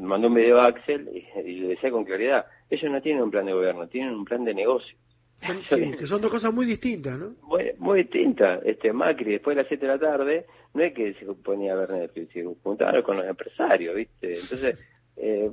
mandó 0.00 0.28
un 0.28 0.34
video 0.34 0.60
a 0.60 0.66
Axel 0.66 1.08
y 1.44 1.60
le 1.60 1.68
decía 1.68 1.90
con 1.90 2.04
claridad, 2.04 2.46
ellos 2.68 2.90
no 2.90 3.00
tienen 3.00 3.22
un 3.22 3.30
plan 3.30 3.46
de 3.46 3.52
gobierno, 3.52 3.88
tienen 3.88 4.14
un 4.14 4.24
plan 4.24 4.44
de 4.44 4.54
negocio. 4.54 4.96
Sí, 5.68 5.92
que 5.98 6.06
son 6.06 6.20
dos 6.20 6.30
cosas 6.30 6.52
muy 6.52 6.66
distintas, 6.66 7.18
¿no? 7.18 7.34
Muy, 7.42 7.72
muy 7.78 8.02
distintas. 8.02 8.60
Este, 8.64 8.92
Macri, 8.92 9.32
después 9.32 9.56
de 9.56 9.62
las 9.62 9.68
7 9.68 9.86
de 9.86 9.92
la 9.92 9.98
tarde, 9.98 10.46
no 10.74 10.82
es 10.82 10.92
que 10.92 11.14
se 11.14 11.26
ponía 11.34 11.72
a 11.72 11.76
ver 11.76 11.90
Netflix, 11.90 12.32
se 12.32 12.44
juntaba 12.62 13.02
con 13.02 13.16
los 13.16 13.26
empresarios, 13.26 13.94
¿viste? 13.94 14.38
Entonces, 14.38 14.78
eh, 15.16 15.50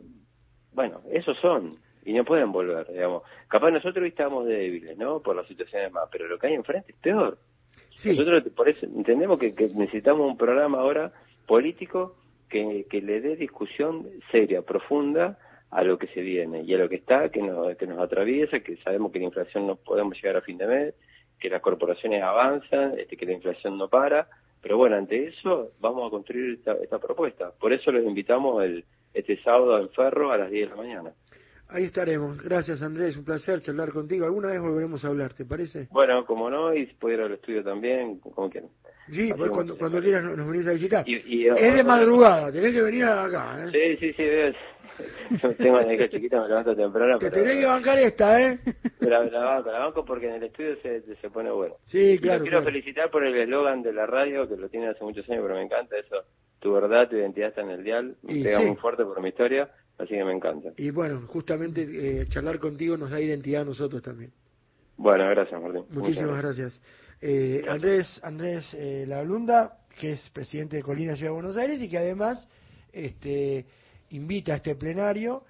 bueno, 0.73 1.01
esos 1.11 1.37
son, 1.39 1.69
y 2.05 2.13
no 2.13 2.23
pueden 2.23 2.51
volver, 2.51 2.87
digamos. 2.91 3.23
Capaz 3.47 3.71
nosotros 3.71 4.05
estamos 4.05 4.45
débiles, 4.45 4.97
¿no? 4.97 5.21
Por 5.21 5.35
las 5.35 5.47
situaciones 5.47 5.91
más, 5.91 6.09
pero 6.11 6.27
lo 6.27 6.37
que 6.37 6.47
hay 6.47 6.53
enfrente 6.53 6.91
es 6.91 6.97
peor. 6.99 7.37
Sí. 7.95 8.09
Nosotros 8.09 8.43
por 8.55 8.69
eso 8.69 8.85
entendemos 8.85 9.39
que, 9.39 9.55
que 9.55 9.69
necesitamos 9.75 10.29
un 10.29 10.37
programa 10.37 10.79
ahora 10.79 11.11
político 11.47 12.15
que, 12.49 12.85
que 12.89 13.01
le 13.01 13.21
dé 13.21 13.35
discusión 13.35 14.07
seria, 14.31 14.61
profunda, 14.61 15.39
a 15.71 15.83
lo 15.83 15.97
que 15.97 16.07
se 16.07 16.21
viene 16.21 16.61
y 16.63 16.73
a 16.73 16.77
lo 16.77 16.89
que 16.89 16.95
está, 16.95 17.29
que 17.29 17.41
nos, 17.41 17.75
que 17.75 17.87
nos 17.87 17.99
atraviesa, 17.99 18.59
que 18.61 18.77
sabemos 18.77 19.11
que 19.11 19.19
la 19.19 19.25
inflación 19.25 19.67
no 19.67 19.75
podemos 19.75 20.15
llegar 20.15 20.37
a 20.37 20.41
fin 20.41 20.57
de 20.57 20.67
mes, 20.67 20.93
que 21.39 21.49
las 21.49 21.61
corporaciones 21.61 22.23
avanzan, 22.23 22.97
este, 22.97 23.17
que 23.17 23.25
la 23.25 23.33
inflación 23.33 23.77
no 23.77 23.87
para, 23.87 24.27
pero 24.61 24.77
bueno, 24.77 24.95
ante 24.95 25.27
eso 25.27 25.71
vamos 25.79 26.07
a 26.07 26.09
construir 26.09 26.55
esta, 26.55 26.73
esta 26.73 26.99
propuesta. 26.99 27.51
Por 27.59 27.73
eso 27.73 27.91
los 27.91 28.03
invitamos 28.03 28.63
el, 28.63 28.85
este 29.13 29.41
sábado 29.43 29.79
en 29.79 29.89
Ferro 29.89 30.31
a 30.31 30.37
las 30.37 30.49
10 30.49 30.69
de 30.69 30.75
la 30.75 30.81
mañana. 30.81 31.13
Ahí 31.69 31.85
estaremos. 31.85 32.41
Gracias, 32.41 32.81
Andrés. 32.81 33.17
Un 33.17 33.25
placer 33.25 33.61
charlar 33.61 33.91
contigo. 33.91 34.25
Alguna 34.25 34.49
vez 34.49 34.61
volveremos 34.61 35.03
a 35.03 35.09
hablar, 35.09 35.33
¿te 35.33 35.43
parece? 35.43 35.87
Bueno, 35.91 36.25
como 36.25 36.49
no, 36.49 36.73
y 36.73 36.85
puede 36.93 37.15
ir 37.15 37.21
al 37.21 37.33
estudio 37.33 37.63
también, 37.63 38.19
como 38.19 38.49
quieran. 38.49 38.69
Sí, 39.09 39.31
pues 39.35 39.51
cuando, 39.51 39.77
cuando 39.77 40.01
quieras 40.01 40.23
nos, 40.23 40.49
venís 40.49 40.67
a 40.67 40.73
visitar. 40.73 41.05
es 41.07 41.75
de 41.75 41.83
madrugada, 41.83 42.51
tenés 42.51 42.73
que 42.73 42.81
venir 42.81 43.05
acá. 43.05 43.65
¿eh? 43.65 43.69
Sí, 43.71 43.97
sí, 43.97 44.13
sí. 44.13 44.23
Ves. 44.23 44.55
tengo 45.57 45.77
una 45.77 45.93
hija 45.93 46.09
chiquita, 46.09 46.41
me 46.41 46.47
levanto 46.47 46.75
temprano. 46.75 47.19
Te 47.19 47.31
tenés 47.31 47.57
que 47.57 47.65
bancar 47.65 47.99
esta, 47.99 48.41
¿eh? 48.41 48.59
La, 48.99 49.23
la, 49.23 49.43
banco, 49.43 49.71
la 49.71 49.79
banco 49.79 50.05
porque 50.05 50.27
en 50.27 50.35
el 50.35 50.43
estudio 50.43 50.75
se, 50.81 51.01
se 51.01 51.29
pone 51.29 51.51
bueno. 51.51 51.75
Sí, 51.85 52.17
claro. 52.19 52.43
quiero 52.43 52.63
felicitar 52.63 53.09
por 53.09 53.25
el 53.25 53.35
eslogan 53.35 53.81
de 53.81 53.93
la 53.93 54.05
radio, 54.05 54.47
que 54.47 54.57
lo 54.57 54.67
tiene 54.69 54.87
hace 54.87 55.03
muchos 55.03 55.29
años, 55.29 55.43
pero 55.43 55.55
me 55.55 55.63
encanta 55.63 55.97
eso. 55.97 56.23
Tu 56.59 56.73
verdad, 56.73 57.07
tu 57.07 57.15
identidad 57.15 57.49
está 57.49 57.61
en 57.61 57.69
el 57.69 57.83
dial. 57.83 58.15
Me 58.23 58.43
pega 58.43 58.59
muy 58.59 58.75
fuerte 58.75 59.03
por 59.03 59.21
mi 59.21 59.29
historia. 59.29 59.69
Así 59.97 60.09
que 60.09 60.23
me 60.23 60.33
encanta. 60.33 60.69
Y 60.77 60.91
bueno, 60.91 61.21
justamente 61.27 61.81
eh, 62.21 62.27
charlar 62.27 62.59
contigo 62.59 62.97
nos 62.97 63.09
da 63.09 63.19
identidad 63.19 63.63
a 63.63 63.65
nosotros 63.65 64.01
también. 64.01 64.31
Bueno, 64.95 65.27
gracias 65.29 65.61
Martín. 65.61 65.85
Muchísimas 65.89 66.41
gracias. 66.41 66.79
Eh, 67.21 67.63
Andrés 67.67 68.19
Andrés 68.23 68.71
eh, 68.73 69.05
Lablunda, 69.07 69.79
que 69.99 70.13
es 70.13 70.29
presidente 70.29 70.77
de 70.77 70.83
Colina 70.83 71.15
Ciudad 71.15 71.31
de 71.31 71.35
Buenos 71.35 71.57
Aires 71.57 71.81
y 71.81 71.89
que 71.89 71.97
además 71.97 72.47
este, 72.91 73.65
invita 74.09 74.53
a 74.53 74.55
este 74.57 74.75
plenario 74.75 75.43